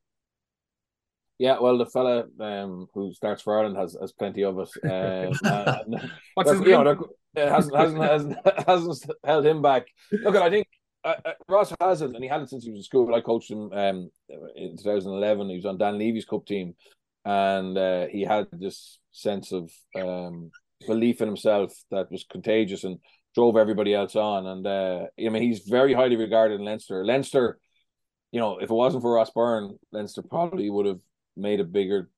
[1.37, 4.69] Yeah, well, the fella um, who starts for Ireland has, has plenty of it.
[4.83, 5.95] Um,
[6.33, 6.83] What's his name?
[6.83, 8.37] Know, hasn't, hasn't, hasn't,
[8.67, 9.87] hasn't held him back.
[10.11, 10.67] Look, I think
[11.03, 13.13] uh, uh, Ross has it, and he had it since he was in school.
[13.13, 14.09] I coached him um,
[14.55, 15.49] in 2011.
[15.49, 16.75] He was on Dan Levy's cup team,
[17.25, 20.51] and uh, he had this sense of um,
[20.87, 22.99] belief in himself that was contagious and
[23.35, 24.47] drove everybody else on.
[24.47, 27.05] And uh, I mean, he's very highly regarded in Leinster.
[27.05, 27.59] Leinster,
[28.31, 30.99] you know, if it wasn't for Ross Byrne, Leinster probably would have
[31.37, 32.09] made a bigger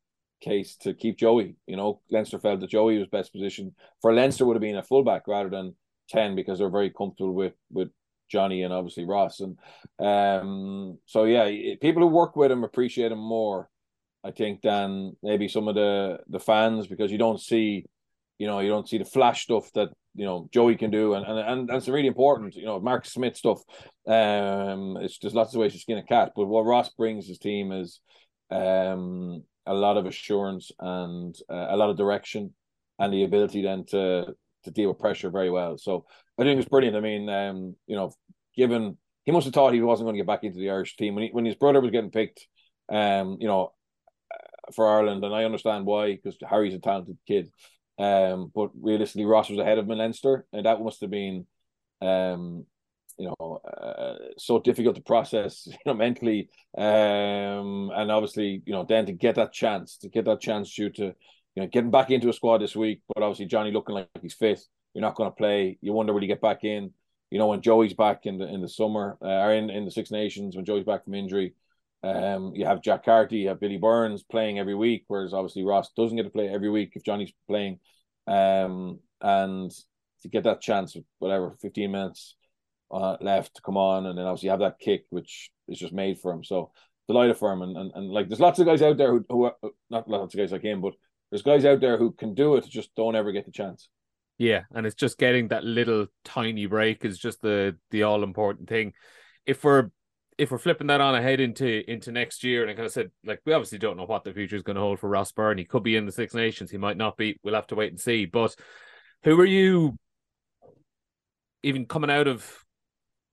[0.42, 1.56] case to keep Joey.
[1.68, 4.84] You know, Leinster felt that Joey was best positioned for Leinster would have been a
[4.84, 5.76] fullback rather than
[6.10, 7.90] ten because they're very comfortable with with
[8.30, 9.42] Johnny and obviously Ross.
[9.42, 9.58] And
[10.00, 13.70] um, so yeah, people who work with him appreciate him more,
[14.24, 17.86] I think, than maybe some of the the fans because you don't see,
[18.40, 21.26] you know, you don't see the flash stuff that you know Joey can do, and
[21.26, 22.56] and and that's really important.
[22.56, 23.60] You know, Marcus Smith stuff.
[24.08, 27.38] Um, it's there's lots of ways to skin a cat, but what Ross brings his
[27.38, 28.00] team is
[28.50, 32.54] um, a lot of assurance and uh, a lot of direction,
[33.00, 35.78] and the ability then to to deal with pressure very well.
[35.78, 36.06] So
[36.39, 36.95] I think it's brilliant.
[36.95, 38.13] I mean, um, you know,
[38.56, 41.15] given he must have thought he wasn't going to get back into the Irish team
[41.15, 42.47] when he, when his brother was getting picked,
[42.91, 43.74] um, you know,
[44.34, 47.50] uh, for Ireland, and I understand why because Harry's a talented kid.
[48.00, 51.45] Um, but realistically, Ross was ahead of him in Leinster, and that must have been
[52.02, 52.65] um
[53.22, 56.50] you know uh, so difficult to process you know mentally.
[56.78, 60.90] Um and obviously you know then to get that chance to get that chance due
[60.90, 61.06] to
[61.56, 64.34] you know getting back into a squad this week but obviously Johnny looking like he's
[64.34, 64.60] fit
[64.94, 66.92] you're not going to play you wonder will he get back in?
[67.30, 69.92] You know when Joey's back in the in the summer uh, or in in the
[69.92, 71.54] Six Nations when Joey's back from injury
[72.04, 75.92] um you have Jack Carty you have Billy Burns playing every week whereas obviously Ross
[75.96, 77.80] doesn't get to play every week if Johnny's playing.
[78.28, 79.72] Um and
[80.24, 82.36] to get that chance whatever 15 minutes
[82.92, 86.20] uh, left to come on, and then obviously have that kick, which is just made
[86.20, 86.44] for him.
[86.44, 86.72] So
[87.08, 89.44] delighted for him, and, and and like there's lots of guys out there who who
[89.46, 89.56] are,
[89.90, 90.94] not lots of guys like him, but
[91.30, 93.90] there's guys out there who can do it, just don't ever get the chance.
[94.38, 98.68] Yeah, and it's just getting that little tiny break is just the the all important
[98.68, 98.94] thing.
[99.46, 99.90] If we're
[100.38, 103.12] if we're flipping that on ahead into into next year, and I kind of said,
[103.24, 105.60] like, we obviously don't know what the future is going to hold for Ross Byrne.
[105.60, 107.40] He could be in the Six Nations, he might not be.
[107.44, 108.26] We'll have to wait and see.
[108.26, 108.56] But
[109.24, 109.98] who are you,
[111.62, 112.66] even coming out of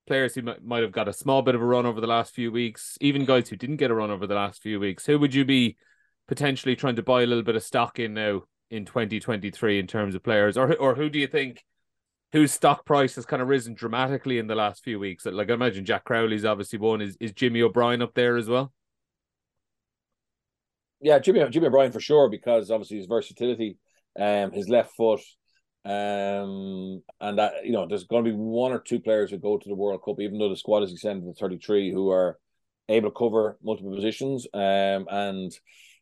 [0.09, 2.51] players who might, have got a small bit of a run over the last few
[2.51, 5.35] weeks, even guys who didn't get a run over the last few weeks, who would
[5.35, 5.77] you be
[6.27, 8.41] potentially trying to buy a little bit of stock in now
[8.71, 11.63] in 2023 in terms of players, or or who do you think
[12.31, 15.25] whose stock price has kind of risen dramatically in the last few weeks?
[15.25, 17.01] Like I imagine Jack Crowley's obviously one.
[17.01, 18.73] Is is Jimmy O'Brien up there as well?
[21.01, 23.77] Yeah, Jimmy Jimmy O'Brien for sure because obviously his versatility,
[24.19, 25.21] um, his left foot,
[25.85, 29.57] um, and that you know, there's going to be one or two players who go
[29.57, 32.37] to the World Cup, even though the squad is extended to 33, who are
[32.89, 34.45] able to cover multiple positions.
[34.53, 35.51] Um, and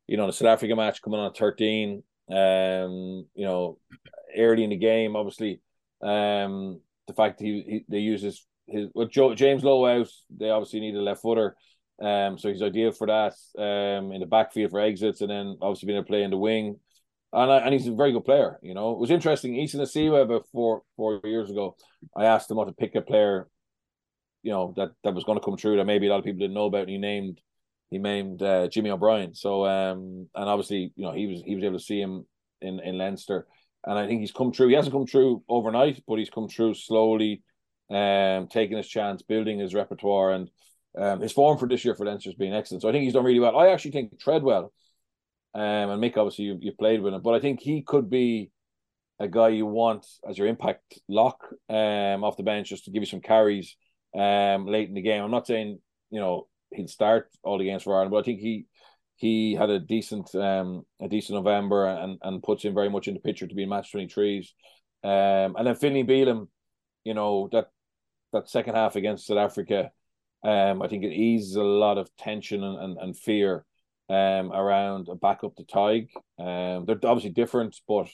[0.07, 2.03] you know, the South Africa match coming on 13.
[2.29, 3.77] Um, you know,
[4.35, 5.61] early in the game, obviously,
[6.01, 10.49] um, the fact he, he they use his his with Joe, James Lowe out, they
[10.49, 11.55] obviously need a left footer.
[12.01, 13.33] Um, so he's ideal for that.
[13.57, 16.37] Um, in the backfield for exits, and then obviously being able to play in the
[16.37, 16.79] wing
[17.33, 18.59] and I, and he's a very good player.
[18.61, 19.55] You know, it was interesting.
[19.55, 21.75] Isa Nacewa about four four years ago,
[22.15, 23.47] I asked him what to pick a player,
[24.43, 26.39] you know, that that was going to come true that maybe a lot of people
[26.39, 26.81] didn't know about.
[26.81, 27.41] And he named
[27.89, 29.33] he named uh, Jimmy O'Brien.
[29.33, 32.25] So um, and obviously, you know, he was he was able to see him
[32.61, 33.47] in in Leinster,
[33.85, 34.67] and I think he's come true.
[34.67, 37.43] He hasn't come true overnight, but he's come true slowly,
[37.89, 40.49] um, taking his chance, building his repertoire, and
[40.97, 42.81] um, his form for this year for Leinster has been excellent.
[42.81, 43.57] So I think he's done really well.
[43.57, 44.71] I actually think Treadwell
[45.57, 48.51] um, and Mick, obviously, you, you played with him, but I think he could be
[49.19, 53.01] a guy you want as your impact lock um, off the bench just to give
[53.01, 53.75] you some carries
[54.15, 55.23] um, late in the game.
[55.23, 55.79] I'm not saying,
[56.11, 58.11] you know, he'd start all the games for Ireland.
[58.11, 58.67] But I think he
[59.15, 63.15] he had a decent um a decent November and and puts him very much in
[63.15, 64.53] the picture to be in match twenty threes.
[65.03, 66.49] Um, and then Finlay Bealham,
[67.03, 67.69] you know that
[68.33, 69.91] that second half against South Africa,
[70.43, 73.65] um, I think it eases a lot of tension and and, and fear
[74.09, 76.09] um around a backup to Tadhg.
[76.39, 78.07] Um, they're obviously different, but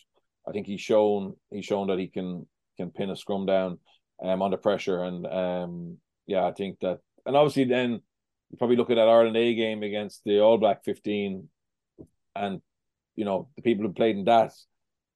[0.47, 3.79] I think he's shown he's shown that he can can pin a scrum down
[4.23, 8.01] um under pressure and um yeah I think that and obviously then
[8.49, 11.47] you probably look at that Ireland A game against the All Black 15
[12.35, 12.61] and
[13.15, 14.51] you know the people who played in that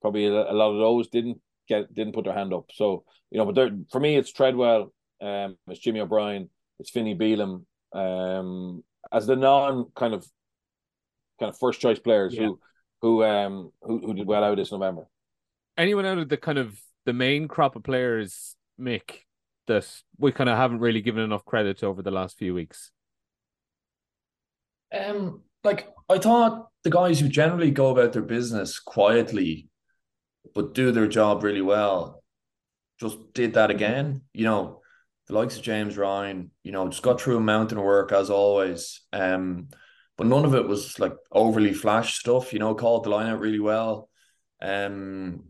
[0.02, 3.52] probably a, lot of those didn't get didn't put their hand up so you know
[3.52, 9.36] but for me it's Treadwell um it's Jimmy O'Brien it's Finlay Bealham um as the
[9.36, 10.26] non kind of
[11.40, 12.46] kind of first choice players yeah.
[12.46, 12.60] who
[13.02, 15.08] who um who, who did well out this November
[15.78, 19.22] anyone out of the kind of the main crop of players, Mick,
[19.68, 22.92] that we kind of haven't really given enough credit over the last few weeks?
[24.94, 29.70] Um, like I thought the guys who generally go about their business quietly
[30.56, 32.24] but do their job really well
[33.00, 34.22] just did that again.
[34.34, 34.82] You know,
[35.28, 38.30] the likes of James Ryan, you know, just got through a mountain of work as
[38.30, 39.02] always.
[39.14, 39.68] Um,
[40.18, 43.40] but none of it was like overly flash stuff, you know, called the line out
[43.40, 44.10] really well.
[44.62, 45.46] Um,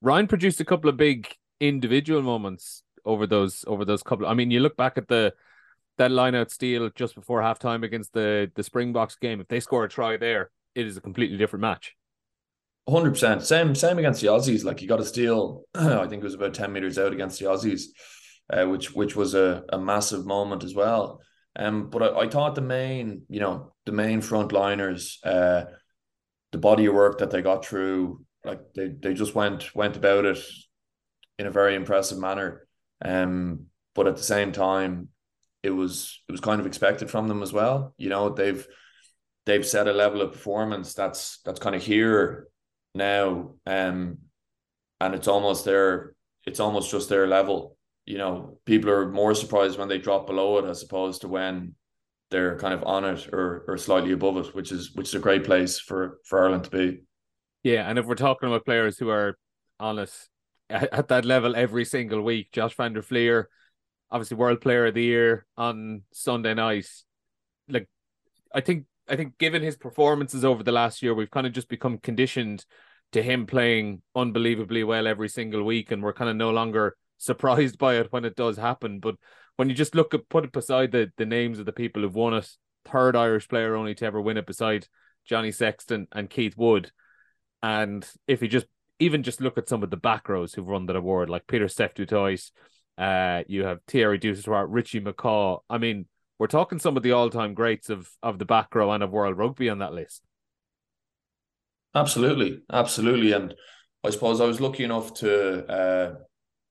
[0.00, 1.28] Ryan produced a couple of big
[1.60, 4.26] individual moments over those over those couple.
[4.26, 5.34] I mean, you look back at the
[5.98, 9.40] that line out steal just before halftime against the the Springboks game.
[9.40, 11.94] If they score a try there, it is a completely different match.
[12.88, 13.42] Hundred percent.
[13.42, 14.64] Same same against the Aussies.
[14.64, 15.64] Like you got a steal.
[15.74, 17.84] I think it was about ten meters out against the Aussies,
[18.50, 21.20] uh, which which was a, a massive moment as well.
[21.56, 25.64] Um, but I, I thought the main, you know, the main frontliners, uh,
[26.52, 30.24] the body of work that they got through like they, they just went went about
[30.24, 30.38] it
[31.38, 32.66] in a very impressive manner.
[33.04, 35.08] Um, but at the same time,
[35.62, 37.94] it was it was kind of expected from them as well.
[37.96, 38.66] You know, they've
[39.46, 42.48] they've set a level of performance that's that's kind of here
[42.94, 43.54] now.
[43.66, 44.18] Um,
[45.00, 47.76] and it's almost their it's almost just their level.
[48.04, 51.74] You know, people are more surprised when they drop below it as opposed to when
[52.30, 55.20] they're kind of on it or or slightly above it, which is which is a
[55.20, 57.02] great place for for Ireland to be.
[57.62, 59.38] Yeah, and if we're talking about players who are
[59.78, 60.28] honest
[60.68, 63.48] at, at that level every single week, Josh van der Flier,
[64.10, 66.88] obviously World Player of the Year on Sunday night.
[67.68, 67.88] Like,
[68.52, 71.68] I think I think given his performances over the last year, we've kind of just
[71.68, 72.64] become conditioned
[73.12, 77.78] to him playing unbelievably well every single week, and we're kind of no longer surprised
[77.78, 79.00] by it when it does happen.
[79.00, 79.16] But
[79.56, 82.14] when you just look at put it beside the the names of the people who've
[82.14, 82.48] won it,
[82.84, 84.86] third Irish player only to ever win it beside
[85.24, 86.90] Johnny Sexton and Keith Wood.
[87.62, 88.66] And if you just
[88.98, 91.68] even just look at some of the back rows who've won that award, like Peter
[91.68, 92.50] Toit,
[92.98, 95.60] uh, you have Thierry Dusautoir, Richie McCaw.
[95.70, 96.06] I mean,
[96.38, 99.38] we're talking some of the all-time greats of of the back row and of world
[99.38, 100.22] rugby on that list.
[101.94, 103.54] Absolutely, absolutely, and
[104.02, 106.14] I suppose I was lucky enough to uh,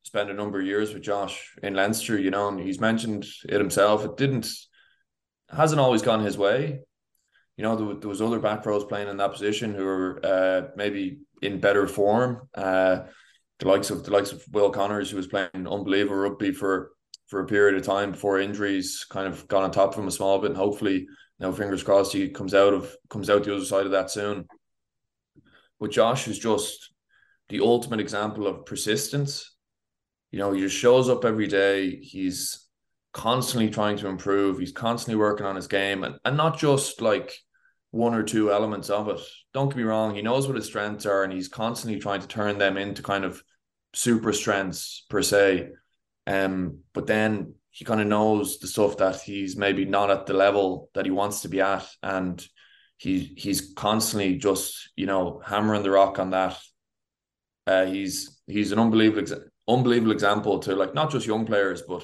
[0.04, 2.18] spend a number of years with Josh in Leinster.
[2.20, 4.06] You know, and he's mentioned it himself.
[4.06, 4.50] It didn't
[5.50, 6.80] hasn't always gone his way
[7.62, 10.62] you know, there, there, was other back rows playing in that position who were uh,
[10.76, 12.50] maybe in better form.
[12.56, 13.02] Uh,
[13.60, 16.92] the likes of the likes of Will Connors, who was playing unbelievable rugby for
[17.28, 20.12] for a period of time before injuries kind of got on top of him a
[20.12, 21.08] small bit, and hopefully, you
[21.40, 24.48] now fingers crossed, he comes out of comes out the other side of that soon.
[25.80, 26.92] But Josh is just
[27.50, 29.56] the ultimate example of persistence.
[30.32, 31.98] You know, he just shows up every day.
[31.98, 32.68] He's
[33.14, 34.60] constantly trying to improve.
[34.60, 37.34] He's constantly working on his game and, and not just like
[37.92, 39.20] one or two elements of it.
[39.54, 42.28] Don't get me wrong, he knows what his strengths are and he's constantly trying to
[42.28, 43.44] turn them into kind of
[43.94, 45.70] super strengths per se.
[46.26, 50.34] Um, but then he kind of knows the stuff that he's maybe not at the
[50.34, 51.88] level that he wants to be at.
[52.02, 52.46] And
[52.98, 56.58] he he's constantly just, you know, hammering the rock on that.
[57.66, 62.04] Uh, he's he's an unbelievable unbelievable example to like not just young players, but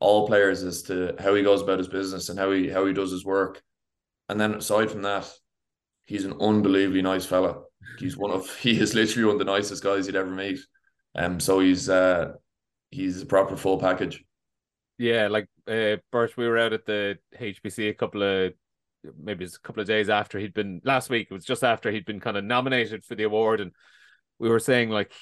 [0.00, 2.92] all players as to how he goes about his business and how he how he
[2.92, 3.62] does his work.
[4.28, 5.30] And then aside from that,
[6.04, 7.62] he's an unbelievably nice fella.
[7.98, 10.60] He's one of he is literally one of the nicest guys you'd ever meet.
[11.14, 12.32] Um, so he's uh
[12.90, 14.22] he's a proper full package.
[14.98, 18.52] Yeah, like uh Bert, we were out at the HPC a couple of
[19.22, 21.28] maybe it's a couple of days after he'd been last week.
[21.30, 23.72] It was just after he'd been kind of nominated for the award, and
[24.38, 25.12] we were saying like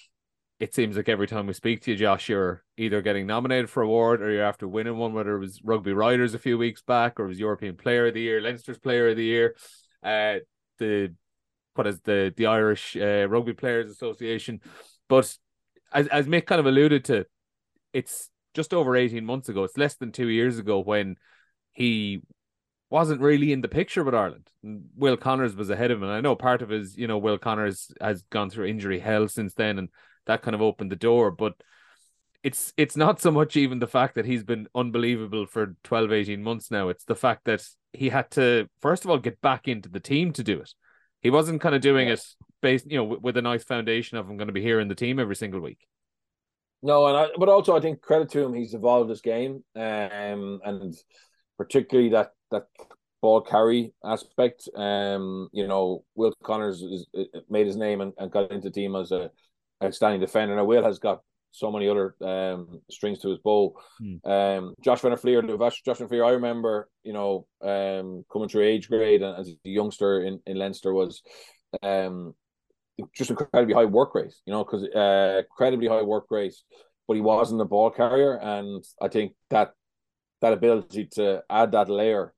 [0.62, 3.82] it seems like every time we speak to you, Josh, you're either getting nominated for
[3.82, 7.18] award or you're after winning one, whether it was Rugby Writers a few weeks back
[7.18, 9.56] or it was European Player of the Year, Leinster's Player of the Year,
[10.04, 10.36] uh,
[10.78, 11.12] the
[11.74, 14.60] what is the the Irish uh, Rugby Players Association.
[15.08, 15.36] But
[15.92, 17.26] as as Mick kind of alluded to,
[17.92, 19.64] it's just over 18 months ago.
[19.64, 21.16] It's less than two years ago when
[21.72, 22.22] he
[22.88, 24.48] wasn't really in the picture with Ireland.
[24.62, 26.04] Will Connors was ahead of him.
[26.04, 29.26] And I know part of his, you know, Will Connors has gone through injury hell
[29.26, 29.88] since then, and
[30.26, 31.30] that kind of opened the door.
[31.30, 31.54] But
[32.42, 36.42] it's it's not so much even the fact that he's been unbelievable for 12, 18
[36.42, 36.88] months now.
[36.88, 37.62] It's the fact that
[37.92, 40.70] he had to, first of all, get back into the team to do it.
[41.20, 42.20] He wasn't kind of doing it
[42.60, 44.88] based, you know, with, with a nice foundation of I'm going to be here in
[44.88, 45.86] the team every single week.
[46.82, 50.60] No, and I, but also I think credit to him, he's evolved his game, um,
[50.64, 50.94] and
[51.56, 52.66] particularly that that
[53.20, 54.68] ball carry aspect.
[54.74, 57.06] Um, you know, Will Connors is,
[57.48, 59.30] made his name and, and got into the team as a
[59.82, 60.56] outstanding defender.
[60.56, 61.20] Now Will has got
[61.52, 63.74] so many other um, strings to his bow.
[63.98, 64.30] Hmm.
[64.30, 68.48] Um, Josh Van der Flier, Josh Van der Flier, I remember, you know, um, coming
[68.48, 71.22] through age grade and as a youngster in, in Leinster was
[71.82, 72.34] um,
[73.14, 76.54] just incredibly high work rate, you know, because uh, incredibly high work rate,
[77.06, 78.34] but he wasn't a ball carrier.
[78.34, 79.72] And I think that
[80.40, 82.32] that ability to add that layer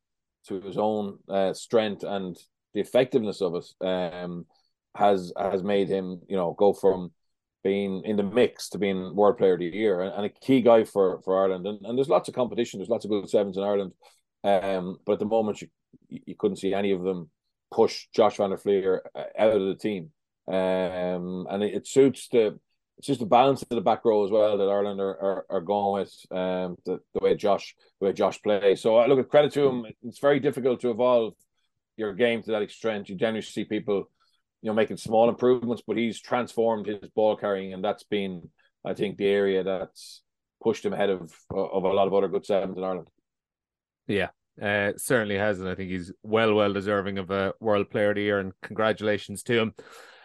[0.48, 2.36] to his own uh, strength and
[2.74, 4.46] the effectiveness of it um,
[4.94, 7.12] has has made him, you know, go from
[7.64, 10.60] being in the mix to being World Player of the Year and, and a key
[10.60, 11.66] guy for, for Ireland.
[11.66, 12.78] And, and there's lots of competition.
[12.78, 13.92] There's lots of good sevens in Ireland.
[14.44, 15.68] Um, but at the moment, you,
[16.08, 17.30] you couldn't see any of them
[17.72, 20.10] push Josh Van der Flier uh, out of the team.
[20.46, 22.58] Um, and it, it, suits the
[22.98, 25.60] it's just the balance of the back row as well that Ireland are, are, are
[25.62, 28.82] going with um, the, the way Josh the way Josh plays.
[28.82, 29.86] So I look at credit to him.
[30.02, 31.32] It's very difficult to evolve
[31.96, 33.08] your game to that extent.
[33.08, 34.10] You generally see people
[34.64, 38.48] you know, making small improvements, but he's transformed his ball carrying, and that's been,
[38.82, 40.22] I think, the area that's
[40.62, 43.08] pushed him ahead of of a lot of other good sevens in Ireland.
[44.06, 44.28] Yeah,
[44.60, 48.14] uh, certainly has, and I think he's well, well deserving of a World Player of
[48.14, 49.74] the Year, and congratulations to him.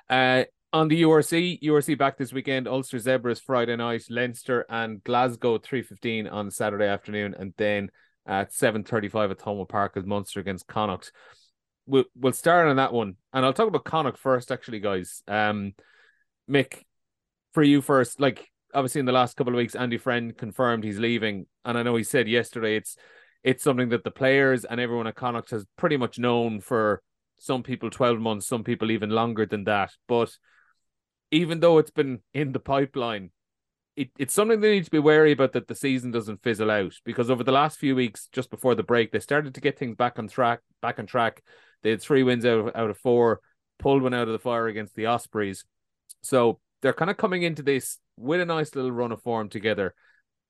[0.10, 2.66] Uh, on the URC, URC back this weekend.
[2.66, 7.92] Ulster Zebre Friday night, Leinster and Glasgow three fifteen on Saturday afternoon, and then
[8.26, 11.12] at seven thirty five at Thomond Park as Munster against Connacht
[11.90, 15.24] we'll we'll start on that one, and I'll talk about Connacht first, actually, guys.
[15.28, 15.74] Um,
[16.50, 16.84] Mick,
[17.54, 21.00] for you first, like obviously in the last couple of weeks, Andy Friend confirmed he's
[21.00, 22.96] leaving, and I know he said yesterday it's
[23.44, 27.02] it's something that the players and everyone at Connacht has pretty much known for
[27.40, 29.92] some people 12 months, some people even longer than that.
[30.08, 30.38] But
[31.32, 33.32] even though it's been in the pipeline,
[33.96, 36.94] it, it's something they need to be wary about that the season doesn't fizzle out
[37.06, 39.96] because over the last few weeks, just before the break, they started to get things
[39.96, 41.42] back on track, back on track.
[41.84, 43.42] They had three wins out of, out of four,
[43.78, 45.66] pulled one out of the fire against the Ospreys.
[46.22, 49.94] So they're kind of coming into this with a nice little run of form together.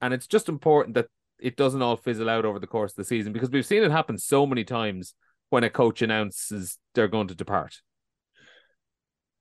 [0.01, 1.07] And it's just important that
[1.39, 3.91] it doesn't all fizzle out over the course of the season because we've seen it
[3.91, 5.13] happen so many times
[5.49, 7.81] when a coach announces they're going to depart.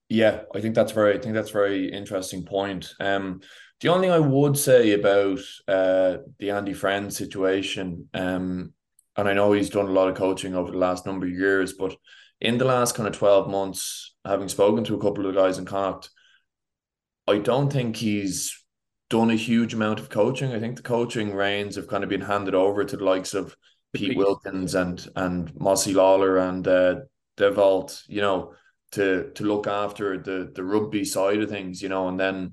[0.08, 2.94] Yeah, I think that's very I think that's very interesting point.
[2.98, 3.40] Um
[3.80, 8.72] the only thing I would say about uh the Andy Friend situation, um,
[9.18, 11.72] and I know he's done a lot of coaching over the last number of years,
[11.72, 11.96] but
[12.40, 15.58] in the last kind of 12 months, having spoken to a couple of the guys
[15.58, 16.08] in Connacht,
[17.26, 18.64] I don't think he's
[19.10, 20.52] done a huge amount of coaching.
[20.52, 23.56] I think the coaching reins have kind of been handed over to the likes of
[23.92, 26.96] Pete Wilkins and and Mossy Lawler and uh
[27.36, 28.54] Dewald, you know,
[28.92, 32.52] to to look after the the rugby side of things, you know, and then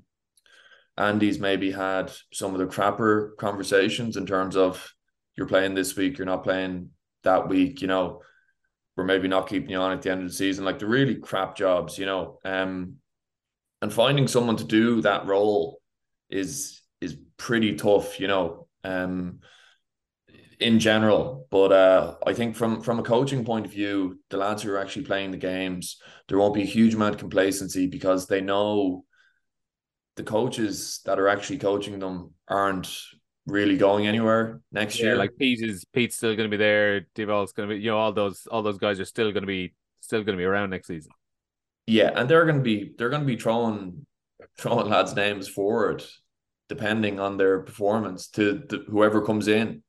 [0.96, 4.95] Andy's maybe had some of the crapper conversations in terms of
[5.36, 6.90] you're playing this week, you're not playing
[7.24, 8.22] that week, you know,
[8.96, 10.64] we're maybe not keeping you on at the end of the season.
[10.64, 12.38] Like the really crap jobs, you know.
[12.44, 12.96] Um
[13.82, 15.80] and finding someone to do that role
[16.30, 19.40] is is pretty tough, you know, um
[20.58, 21.46] in general.
[21.50, 24.78] But uh I think from from a coaching point of view, the lads who are
[24.78, 29.04] actually playing the games, there won't be a huge amount of complacency because they know
[30.16, 32.88] the coaches that are actually coaching them aren't
[33.46, 35.16] really going anywhere next yeah, year.
[35.16, 37.06] Like Pete is Pete's still going to be there.
[37.14, 39.46] Dewald's going to be, you know, all those all those guys are still going to
[39.46, 41.12] be still going to be around next season.
[41.86, 44.06] Yeah, and they're going to be they're going to be throwing
[44.58, 46.04] throwing lads' names forward,
[46.68, 49.82] depending on their performance to the, whoever comes in.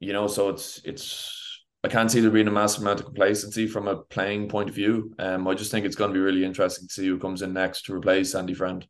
[0.00, 3.66] You know, so it's it's I can't see there being a massive amount of complacency
[3.66, 5.14] from a playing point of view.
[5.18, 7.52] Um, I just think it's going to be really interesting to see who comes in
[7.52, 8.86] next to replace Andy Friend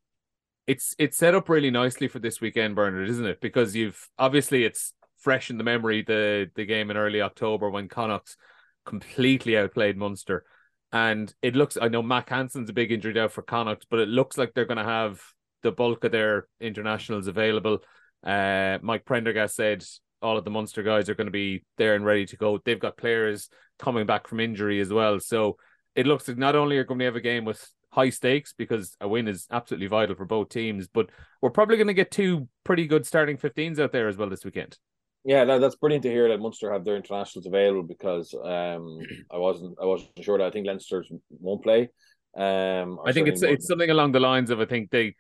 [0.67, 3.41] it's it's set up really nicely for this weekend, Bernard, isn't it?
[3.41, 7.89] Because you've obviously it's fresh in the memory the the game in early October when
[7.89, 8.37] Connacht
[8.85, 10.45] completely outplayed Munster.
[10.93, 14.09] And it looks I know Mack Hansen's a big injury out for Connacht, but it
[14.09, 15.21] looks like they're gonna have
[15.63, 17.79] the bulk of their internationals available.
[18.25, 19.85] Uh, Mike Prendergast said
[20.21, 22.59] all of the Munster guys are going to be there and ready to go.
[22.65, 23.49] They've got players
[23.79, 25.19] coming back from injury as well.
[25.19, 25.57] So
[25.97, 28.97] it looks like not only are going to have a game with high stakes because
[29.01, 30.88] a win is absolutely vital for both teams.
[30.88, 34.28] But we're probably going to get two pretty good starting 15s out there as well
[34.28, 34.78] this weekend.
[35.24, 38.99] Yeah, that, that's brilliant to hear that Munster have their internationals available because um,
[39.30, 41.90] I wasn't I wasn't sure that I think Leinster won't play.
[42.36, 45.14] Um, I think it's it's something along the lines of I think they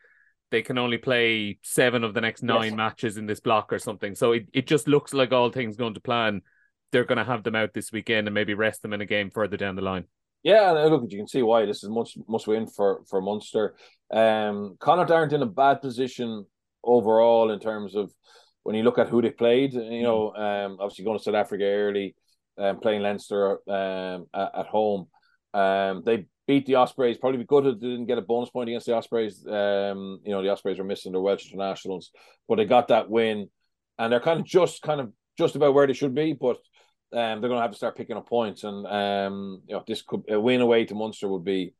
[0.50, 2.76] they can only play seven of the next nine yes.
[2.76, 4.14] matches in this block or something.
[4.14, 6.42] So it, it just looks like all things going to plan.
[6.90, 9.30] They're going to have them out this weekend and maybe rest them in a game
[9.30, 10.04] further down the line.
[10.42, 13.76] Yeah, and look, you can see why this is must must win for for Munster.
[14.12, 16.44] Um, Connacht aren't in a bad position
[16.82, 18.12] overall in terms of
[18.64, 19.72] when you look at who they played.
[19.72, 22.16] You know, um, obviously going to South Africa early,
[22.58, 25.06] um, playing Leinster um at, at home.
[25.54, 27.18] Um, they beat the Ospreys.
[27.18, 29.46] Probably be good if they didn't get a bonus point against the Ospreys.
[29.46, 32.10] Um, you know, the Ospreys are missing their Welsh internationals,
[32.48, 33.48] but they got that win,
[33.96, 36.56] and they're kind of just kind of just about where they should be, but.
[37.12, 40.02] Um, they're going to have to start picking up points, and um, you know this
[40.02, 41.74] could a win away to Munster would be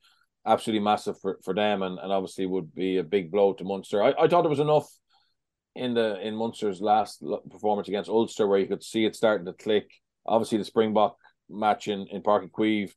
[0.46, 4.02] absolutely massive for, for them, and, and obviously would be a big blow to Munster.
[4.02, 4.88] I, I thought there was enough
[5.74, 9.52] in the in Munster's last performance against Ulster where you could see it starting to
[9.52, 9.90] click.
[10.26, 11.16] Obviously, the Springbok
[11.48, 12.92] match in in Uí Chaoimh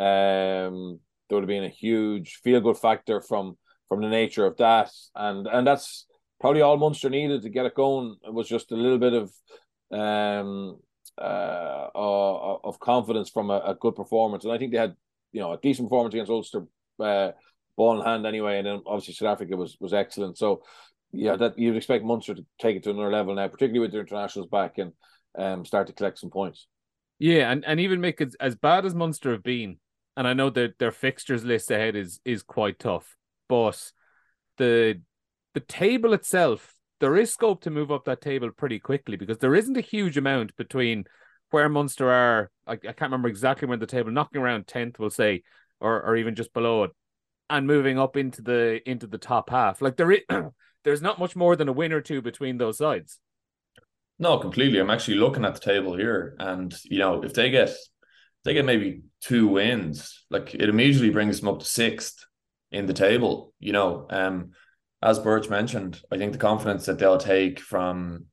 [0.00, 3.56] um, there would have been a huge feel good factor from
[3.88, 6.06] from the nature of that, and and that's
[6.40, 8.16] probably all Munster needed to get it going.
[8.24, 9.32] It was just a little bit of
[9.92, 10.78] um
[11.20, 14.96] uh, uh of confidence from a, a, good performance, and I think they had
[15.32, 16.66] you know a decent performance against Ulster,
[16.98, 17.32] uh,
[17.76, 20.38] ball in hand anyway, and then obviously South Africa was was excellent.
[20.38, 20.62] So
[21.12, 24.02] yeah, that you'd expect Munster to take it to another level now, particularly with their
[24.02, 24.92] internationals back and
[25.38, 26.66] um start to collect some points.
[27.18, 29.76] Yeah, and, and even make it as bad as Munster have been,
[30.16, 33.16] and I know that their fixtures list ahead is is quite tough,
[33.48, 33.92] but
[34.56, 35.00] the
[35.54, 39.54] the table itself, there is scope to move up that table pretty quickly because there
[39.54, 41.04] isn't a huge amount between
[41.50, 42.50] where Munster are.
[42.66, 45.42] I, I can't remember exactly where the table, knocking around tenth, we'll say,
[45.80, 46.90] or or even just below it,
[47.48, 49.82] and moving up into the into the top half.
[49.82, 50.20] Like there is,
[50.84, 53.18] there's not much more than a win or two between those sides.
[54.18, 54.78] No, completely.
[54.78, 57.70] I'm actually looking at the table here, and you know, if they get
[58.44, 62.24] they get maybe two wins, like it immediately brings them up to sixth
[62.70, 63.54] in the table.
[63.58, 64.50] You know, um,
[65.02, 68.26] as Birch mentioned, I think the confidence that they'll take from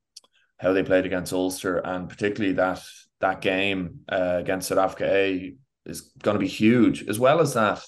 [0.58, 2.82] how they played against Ulster and particularly that
[3.20, 5.56] that game uh, against South Africa A
[5.86, 7.08] is going to be huge.
[7.08, 7.84] As well as that,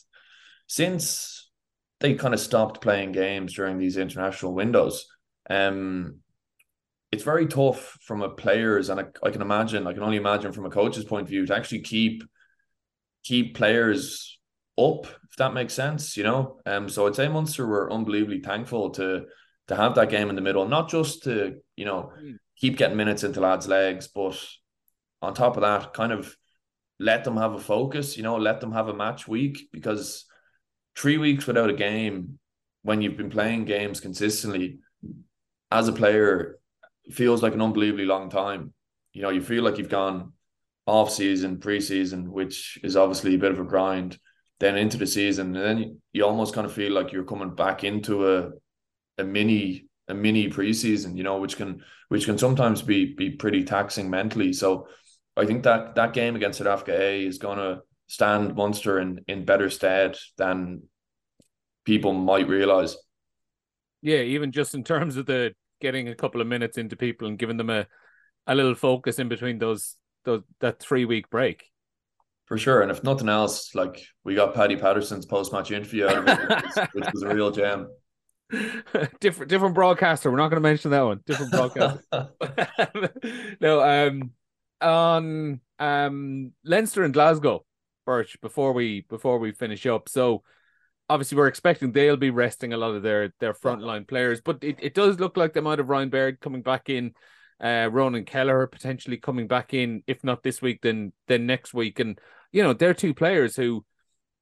[0.67, 1.49] since
[1.99, 5.05] they kind of stopped playing games during these international windows,
[5.49, 6.19] um,
[7.11, 10.51] it's very tough from a player's and I, I can imagine I can only imagine
[10.51, 12.23] from a coach's point of view to actually keep
[13.23, 14.38] keep players
[14.79, 18.91] up if that makes sense you know um so I'd say Munster were unbelievably thankful
[18.91, 19.25] to
[19.67, 22.33] to have that game in the middle not just to you know hmm.
[22.57, 24.39] keep getting minutes into lads legs but
[25.21, 26.35] on top of that kind of
[26.99, 30.25] let them have a focus you know let them have a match week because
[30.95, 32.39] three weeks without a game
[32.83, 34.79] when you've been playing games consistently
[35.71, 36.59] as a player
[37.11, 38.73] feels like an unbelievably long time.
[39.13, 40.33] You know, you feel like you've gone
[40.85, 44.17] off season, preseason, which is obviously a bit of a grind,
[44.59, 47.55] then into the season, and then you, you almost kind of feel like you're coming
[47.55, 48.51] back into a
[49.17, 53.63] a mini a mini preseason, you know, which can which can sometimes be be pretty
[53.63, 54.53] taxing mentally.
[54.53, 54.87] So
[55.37, 59.45] I think that that game against South Africa A is gonna stand Munster in in
[59.45, 60.83] better stead than
[61.85, 62.97] people might realize.
[64.01, 67.37] Yeah, even just in terms of the getting a couple of minutes into people and
[67.37, 67.87] giving them a,
[68.47, 69.95] a little focus in between those
[70.25, 71.65] those that three week break.
[72.49, 72.81] For sure.
[72.81, 76.39] And if nothing else, like we got Paddy Patterson's post match interview out of it,
[76.39, 77.87] which, was, which was a real gem.
[79.19, 80.31] different different broadcaster.
[80.31, 81.21] We're not going to mention that one.
[81.27, 82.31] Different broadcaster.
[83.61, 84.31] no, um
[84.81, 87.63] on um Leinster and Glasgow,
[88.07, 90.09] Birch, before we before we finish up.
[90.09, 90.41] So
[91.07, 94.77] obviously we're expecting they'll be resting a lot of their their frontline players, but it,
[94.81, 97.13] it does look like they might have Ryan Baird coming back in,
[97.61, 101.99] uh, Ronan Kelleher potentially coming back in, if not this week, then then next week.
[101.99, 102.19] And
[102.51, 103.85] you know, they're two players who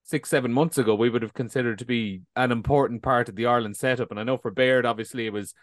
[0.03, 3.45] six, seven months ago we would have considered to be an important part of the
[3.45, 4.11] Ireland setup.
[4.11, 5.53] And I know for Baird, obviously it was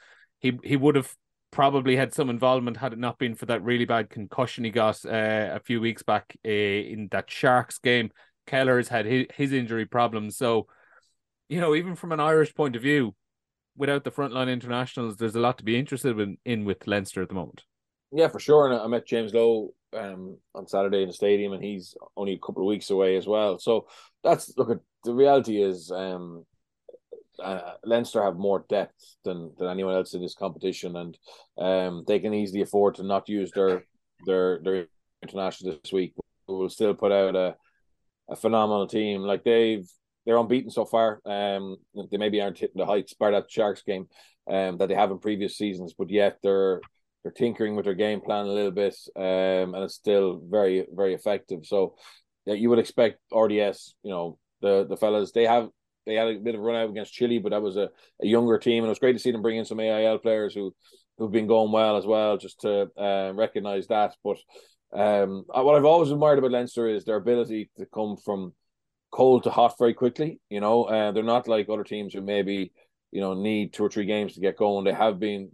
[0.41, 1.15] he he would have
[1.51, 5.05] probably had some involvement had it not been for that really bad concussion he got
[5.07, 8.11] uh, a few weeks back uh, in that Sharks game.
[8.47, 10.67] Kelleher's had his, his injury problems, so
[11.49, 13.15] you know, even from an Irish point of view,
[13.77, 17.29] without the frontline internationals, there's a lot to be interested in, in with Leinster at
[17.29, 17.65] the moment.
[18.13, 18.71] Yeah, for sure.
[18.71, 22.39] And I met James Lowe um, on Saturday in the stadium, and he's only a
[22.39, 23.59] couple of weeks away as well.
[23.59, 23.87] So
[24.23, 26.45] that's look at the reality is um,
[27.43, 31.19] uh, Leinster have more depth than than anyone else in this competition, and
[31.59, 33.85] um, they can easily afford to not use their
[34.27, 34.87] their their
[35.23, 36.15] international this week.
[36.49, 37.57] We will still put out a
[38.29, 39.23] a phenomenal team.
[39.23, 39.89] Like they've
[40.25, 41.21] they're unbeaten so far.
[41.27, 41.77] Um,
[42.11, 44.09] they maybe aren't hitting the heights by that Sharks game
[44.49, 46.81] um, that they have in previous seasons, but yet they're
[47.25, 51.15] they're tinkering with their game plan a little bit, um, and it's still very very
[51.15, 51.65] effective.
[51.65, 51.97] So
[52.45, 55.71] yeah, you would expect RDS, you know, the the fellas they have
[56.07, 57.89] they had a bit of run out against Chile, but that was a,
[58.23, 60.55] a younger team, and it was great to see them bring in some AIL players
[60.55, 60.75] who
[61.17, 64.15] who've been going well as well, just to uh, recognize that.
[64.23, 64.37] But
[64.93, 68.53] um, what I've always admired about Leinster is their ability to come from
[69.11, 70.41] cold to hot very quickly.
[70.51, 72.73] You know, uh, they're not like other teams who maybe
[73.13, 74.85] you know need two or three games to get going.
[74.85, 75.53] They have been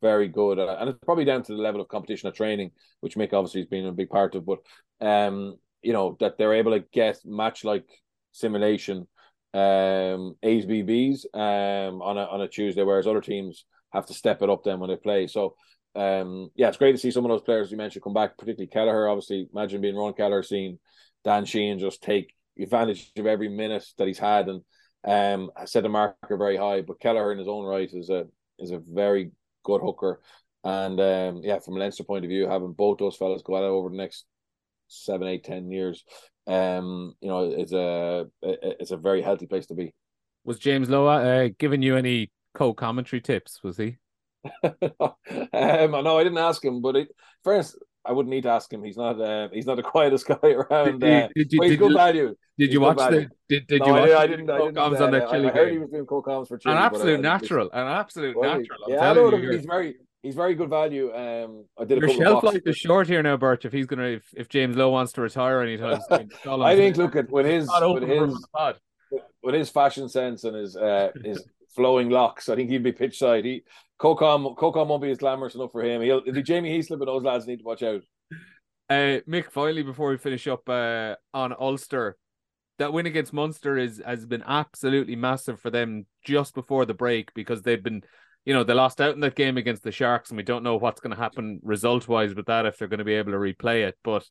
[0.00, 2.70] very good, uh, and it's probably down to the level of competition at training,
[3.00, 4.46] which Mick obviously has been a big part of.
[4.46, 4.58] But
[5.00, 7.86] um, you know that they're able to get match like
[8.32, 9.06] simulation
[9.52, 14.42] um A's BBs um on a on a Tuesday, whereas other teams have to step
[14.42, 15.26] it up then when they play.
[15.26, 15.56] So
[15.96, 18.68] um yeah, it's great to see some of those players you mentioned come back, particularly
[18.68, 19.08] Kelleher.
[19.08, 20.78] Obviously, imagine being Ron Kelleher, seeing
[21.24, 24.62] Dan Sheehan just take advantage of every minute that he's had and
[25.04, 26.82] um set the marker very high.
[26.82, 28.26] But Kelleher in his own right is a
[28.60, 29.32] is a very
[29.64, 30.20] good hooker.
[30.62, 33.62] And um yeah, from a Leinster point of view, having both those fellas go at
[33.62, 34.26] it over the next
[34.88, 36.04] seven, eight, ten years,
[36.46, 39.94] um, you know, it's a it's a very healthy place to be.
[40.44, 43.62] Was James Lowe uh, giving you any co-commentary tips?
[43.62, 43.98] Was he?
[44.64, 44.72] um,
[45.52, 47.08] no, I didn't ask him, but it,
[47.44, 48.82] first I wouldn't need to ask him.
[48.82, 51.04] He's not uh, he's not the quietest guy around.
[51.04, 52.34] Uh, did you, he's did good you, value.
[52.60, 53.30] Did you watch the?
[53.48, 54.50] Did, did no, you watch I, I didn't.
[54.50, 54.76] I didn't.
[54.76, 56.74] Uh, on the Chile I heard he was doing co-coms for Chile.
[56.74, 57.70] An absolute natural.
[57.72, 58.78] An absolute well, natural.
[58.84, 59.30] I'm yeah, I know.
[59.30, 61.10] He's very he's very good value.
[61.10, 62.00] Um, I did.
[62.00, 63.64] Your shelf life is short here now, Birch.
[63.64, 67.30] If he's gonna, if, if James Lowe wants to retire anytime, I think look at
[67.30, 68.46] when his with his
[69.42, 71.42] with his fashion sense and his uh his
[71.74, 73.46] flowing locks, I think he'd be pitch side.
[73.46, 73.62] He
[73.98, 76.02] Cocom Cocom won't be as glamorous enough for him.
[76.02, 78.02] He'll the Jamie Heaslip and those lads need to watch out.
[78.90, 82.16] Uh, Mick, finally, before we finish up uh, on Ulster,
[82.80, 87.32] that win against Munster is has been absolutely massive for them just before the break
[87.34, 88.02] because they've been
[88.44, 90.76] you know, they lost out in that game against the Sharks, and we don't know
[90.76, 93.38] what's going to happen result wise with that if they're going to be able to
[93.38, 93.98] replay it.
[94.02, 94.26] But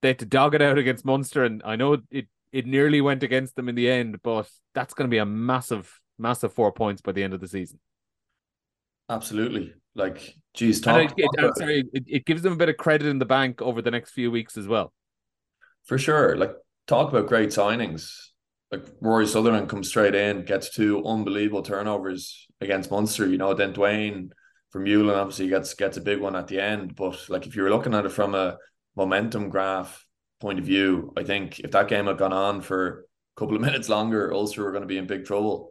[0.00, 3.24] they had to dog it out against Munster, and I know it it nearly went
[3.24, 7.02] against them in the end, but that's going to be a massive, massive four points
[7.02, 7.80] by the end of the season.
[9.10, 9.74] Absolutely.
[9.94, 13.18] Like, geez, talk, it, it, sorry, it, it gives them a bit of credit in
[13.18, 14.92] the bank over the next few weeks as well.
[15.84, 16.36] For sure.
[16.36, 16.54] Like,
[16.86, 18.26] talk about great signings
[18.72, 23.26] like Rory Sutherland comes straight in, gets two unbelievable turnovers against Munster.
[23.26, 24.32] You know, then Duane
[24.70, 26.96] from Vermeulen obviously gets gets a big one at the end.
[26.96, 28.58] But like if you were looking at it from a
[28.96, 30.04] momentum graph
[30.40, 33.06] point of view, I think if that game had gone on for
[33.36, 35.70] a couple of minutes longer, Ulster were going to be in big trouble.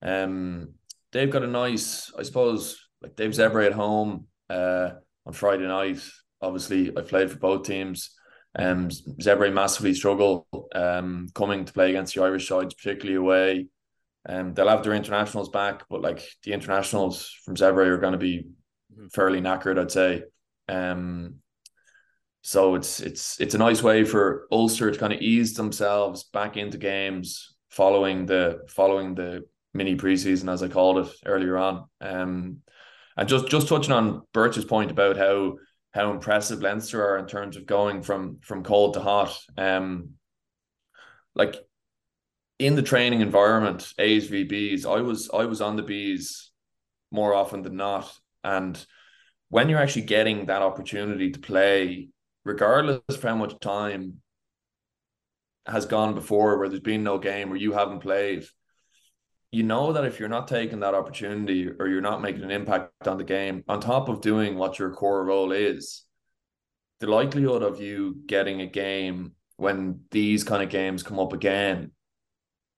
[0.00, 0.74] Um,
[1.10, 4.90] they've got a nice, I suppose, like Dave Zebre at home uh,
[5.26, 6.00] on Friday night.
[6.40, 8.16] Obviously, I played for both teams.
[8.58, 13.66] Um, Zebre massively struggle um, coming to play against the Irish sides, particularly away.
[14.28, 18.18] Um, they'll have their internationals back, but like the internationals from Zebre are going to
[18.18, 18.48] be
[18.92, 19.06] mm-hmm.
[19.08, 20.24] fairly knackered, I'd say.
[20.68, 21.36] Um,
[22.42, 26.56] so it's it's it's a nice way for Ulster to kind of ease themselves back
[26.56, 29.44] into games following the following the
[29.74, 31.84] mini preseason, as I called it earlier on.
[32.00, 32.58] Um,
[33.16, 35.56] and just just touching on Birch's point about how
[35.98, 39.36] how impressive Leinster are in terms of going from from cold to hot.
[39.56, 40.10] Um,
[41.34, 41.56] like
[42.60, 46.52] in the training environment, A's v B's, I was I was on the B's
[47.10, 48.84] more often than not, and
[49.48, 52.10] when you're actually getting that opportunity to play,
[52.44, 54.20] regardless of how much time
[55.66, 58.44] has gone before, where there's been no game, where you haven't played,
[59.50, 63.06] you know that if you're not taking that opportunity or you're not making an impact
[63.06, 66.04] on the game, on top of doing what your core role is,
[67.00, 71.92] the likelihood of you getting a game when these kind of games come up again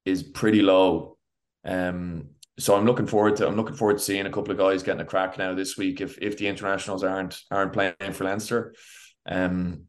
[0.05, 1.17] is pretty low.
[1.65, 4.83] Um, so I'm looking forward to I'm looking forward to seeing a couple of guys
[4.83, 8.75] getting a crack now this week if if the internationals aren't aren't playing for Leinster.
[9.27, 9.85] Um,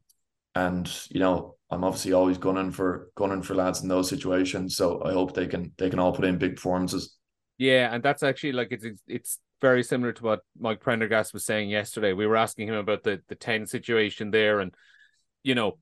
[0.54, 4.76] and you know I'm obviously always gunning for gunning for lads in those situations.
[4.76, 7.16] So I hope they can they can all put in big performances.
[7.56, 11.70] Yeah, and that's actually like it's it's very similar to what Mike Prendergast was saying
[11.70, 12.12] yesterday.
[12.12, 14.74] We were asking him about the the ten situation there, and
[15.42, 15.78] you know,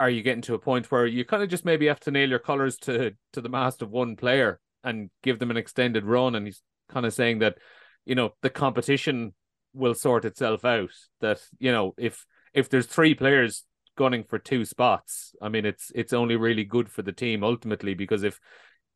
[0.00, 2.30] are you getting to a point where you kind of just maybe have to nail
[2.30, 6.34] your colors to to the mast of one player and give them an extended run?
[6.36, 7.58] And he's kind of saying that
[8.06, 9.34] you know the competition
[9.74, 10.92] will sort itself out.
[11.20, 12.24] That you know if
[12.54, 13.62] if there's three players
[13.96, 17.94] gunning for two spots, I mean, it's it's only really good for the team ultimately
[17.94, 18.40] because if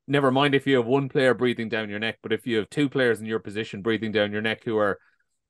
[0.06, 2.70] never mind if you have one player breathing down your neck, but if you have
[2.70, 4.98] two players in your position breathing down your neck who are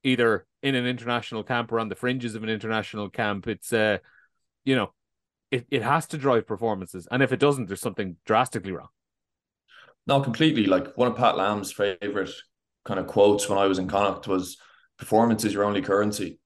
[0.03, 3.99] either in an international camp or on the fringes of an international camp, it's uh,
[4.65, 4.93] you know,
[5.51, 7.09] it, it has to drive performances.
[7.11, 8.89] And if it doesn't, there's something drastically wrong.
[10.07, 10.67] No, completely.
[10.67, 12.31] Like one of Pat Lam's favorite
[12.85, 14.57] kind of quotes when I was in Connacht was
[14.99, 16.39] performance is your only currency.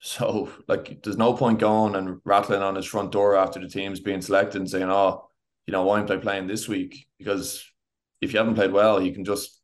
[0.00, 4.00] So, like, there's no point going and rattling on his front door after the team's
[4.00, 5.28] being selected and saying, "Oh,
[5.66, 7.64] you know, why aren't I playing this week?" Because
[8.20, 9.60] if you haven't played well, you can just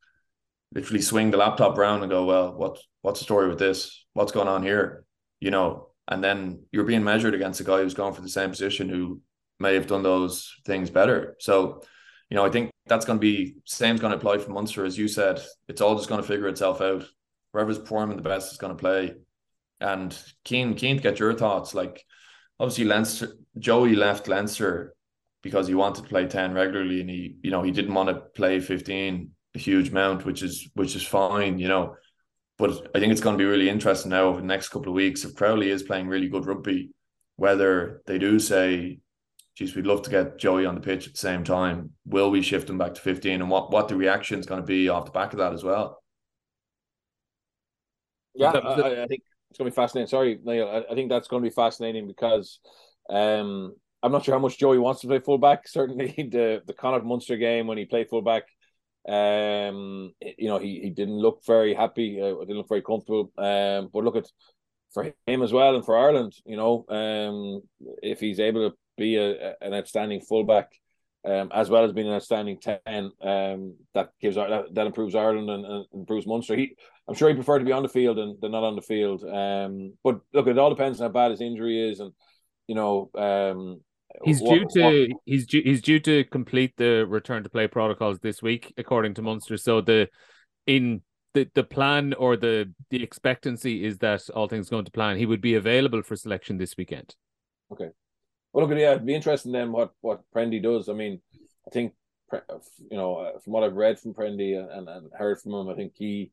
[0.72, 4.05] literally swing the laptop around and go, "Well, what what's the story with this?
[4.14, 5.05] What's going on here?"
[5.41, 8.51] You know, and then you're being measured against a guy who's going for the same
[8.51, 9.20] position who
[9.61, 11.37] may have done those things better.
[11.39, 11.82] So,
[12.28, 14.99] you know, I think that's going to be same's going to apply for Munster, as
[14.99, 15.41] you said.
[15.68, 17.05] It's all just going to figure itself out.
[17.53, 19.14] Whoever's performing the best is going to play.
[19.81, 21.75] And keen, keen to get your thoughts.
[21.75, 22.05] Like,
[22.59, 24.95] obviously, Leinster, Joey left Leinster
[25.43, 28.16] because he wanted to play ten regularly, and he, you know, he didn't want to
[28.35, 31.97] play fifteen a huge amount, which is which is fine, you know.
[32.59, 34.95] But I think it's going to be really interesting now over the next couple of
[34.95, 36.91] weeks if Crowley is playing really good rugby,
[37.37, 39.01] whether they do say,
[39.57, 41.91] geez, we'd love to get Joey on the pitch at the same time.
[42.07, 43.41] Will we shift him back to 15?
[43.41, 45.64] And what, what the reaction is going to be off the back of that as
[45.64, 46.01] well?
[48.35, 49.22] Yeah, I, I think
[49.55, 50.09] it's going to be fascinating.
[50.09, 50.67] Sorry, Neil.
[50.69, 52.59] I, I think that's going to be fascinating because
[53.09, 55.69] um, I'm not sure how much Joey wants to play fullback.
[55.69, 58.49] Certainly, the the Connacht Munster game when he played fullback,
[59.09, 62.21] um, you know, he, he didn't look very happy.
[62.21, 63.31] Uh, didn't look very comfortable.
[63.39, 64.27] Um, but look at
[64.93, 67.63] for him as well and for Ireland, you know, um,
[68.03, 70.73] if he's able to be a, an outstanding fullback,
[71.25, 75.51] um, as well as being an outstanding ten, um, that gives that, that improves Ireland
[75.51, 76.57] and, and improves Munster.
[76.57, 76.77] He,
[77.09, 79.22] I'm sure he prefer to be on the field than, than not on the field.
[79.25, 82.12] Um, but look, it all depends on how bad his injury is, and
[82.66, 83.81] you know, um,
[84.22, 85.20] He's what, due to what...
[85.25, 89.22] he's due he's due to complete the return to play protocols this week, according to
[89.22, 89.57] Munster.
[89.57, 90.09] So the
[90.66, 91.03] in
[91.33, 95.27] the, the plan or the the expectancy is that all things going to plan, he
[95.27, 97.16] would be available for selection this weekend.
[97.72, 97.89] Okay.
[98.55, 100.89] Well, look, yeah, it'd be interesting then what what Prendy does.
[100.89, 101.21] I mean,
[101.67, 101.93] I think
[102.33, 105.75] you know uh, from what I've read from Prendy and, and heard from him, I
[105.75, 106.31] think he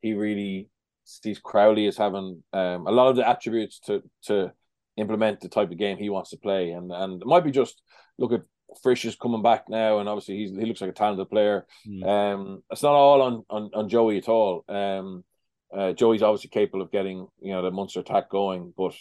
[0.00, 0.70] he really
[1.04, 4.52] sees Crowley as having um, a lot of the attributes to to
[4.96, 6.70] implement the type of game he wants to play.
[6.70, 7.82] And and it might be just
[8.18, 8.42] look at
[8.82, 11.66] Frisch is coming back now, and obviously he's he looks like a talented player.
[11.86, 12.06] Mm.
[12.06, 14.64] Um, it's not all on, on on Joey at all.
[14.70, 15.22] Um,
[15.70, 18.94] uh, Joey's obviously capable of getting you know the Munster attack going, but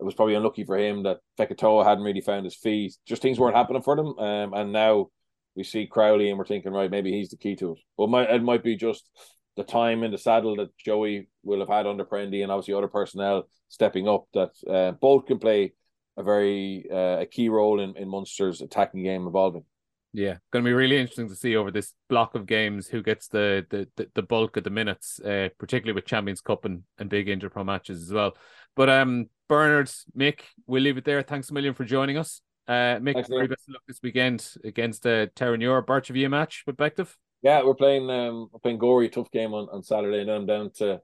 [0.00, 2.96] it was probably unlucky for him that Fekitoa hadn't really found his feet.
[3.06, 4.18] Just things weren't happening for them.
[4.18, 5.08] Um, and now
[5.56, 7.78] we see Crowley, and we're thinking, right, maybe he's the key to it.
[7.96, 9.10] But might, it might be just
[9.56, 12.86] the time in the saddle that Joey will have had under Prendy and obviously other
[12.86, 15.72] personnel stepping up that uh, both can play
[16.16, 19.64] a very uh, a key role in, in Munster's attacking game evolving.
[20.12, 23.28] Yeah, going to be really interesting to see over this block of games who gets
[23.28, 27.26] the the, the, bulk of the minutes, uh, particularly with Champions Cup and, and big
[27.26, 28.36] Interpro matches as well.
[28.74, 31.22] But um, Bernard, Mick, we'll leave it there.
[31.22, 32.40] Thanks a million for joining us.
[32.66, 35.84] Uh, Mick, Thanks, very best of luck this weekend against uh, Terenure.
[35.84, 37.08] Birchivia match with Bective.
[37.42, 40.46] Yeah, we're playing um we're playing Gorey, tough game on, on Saturday, and then I'm
[40.46, 41.00] down to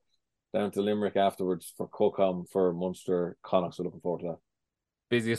[0.53, 3.77] down to Limerick afterwards for CoCom for Munster Connacht.
[3.77, 4.39] So looking forward to that.
[5.11, 5.33] Busiest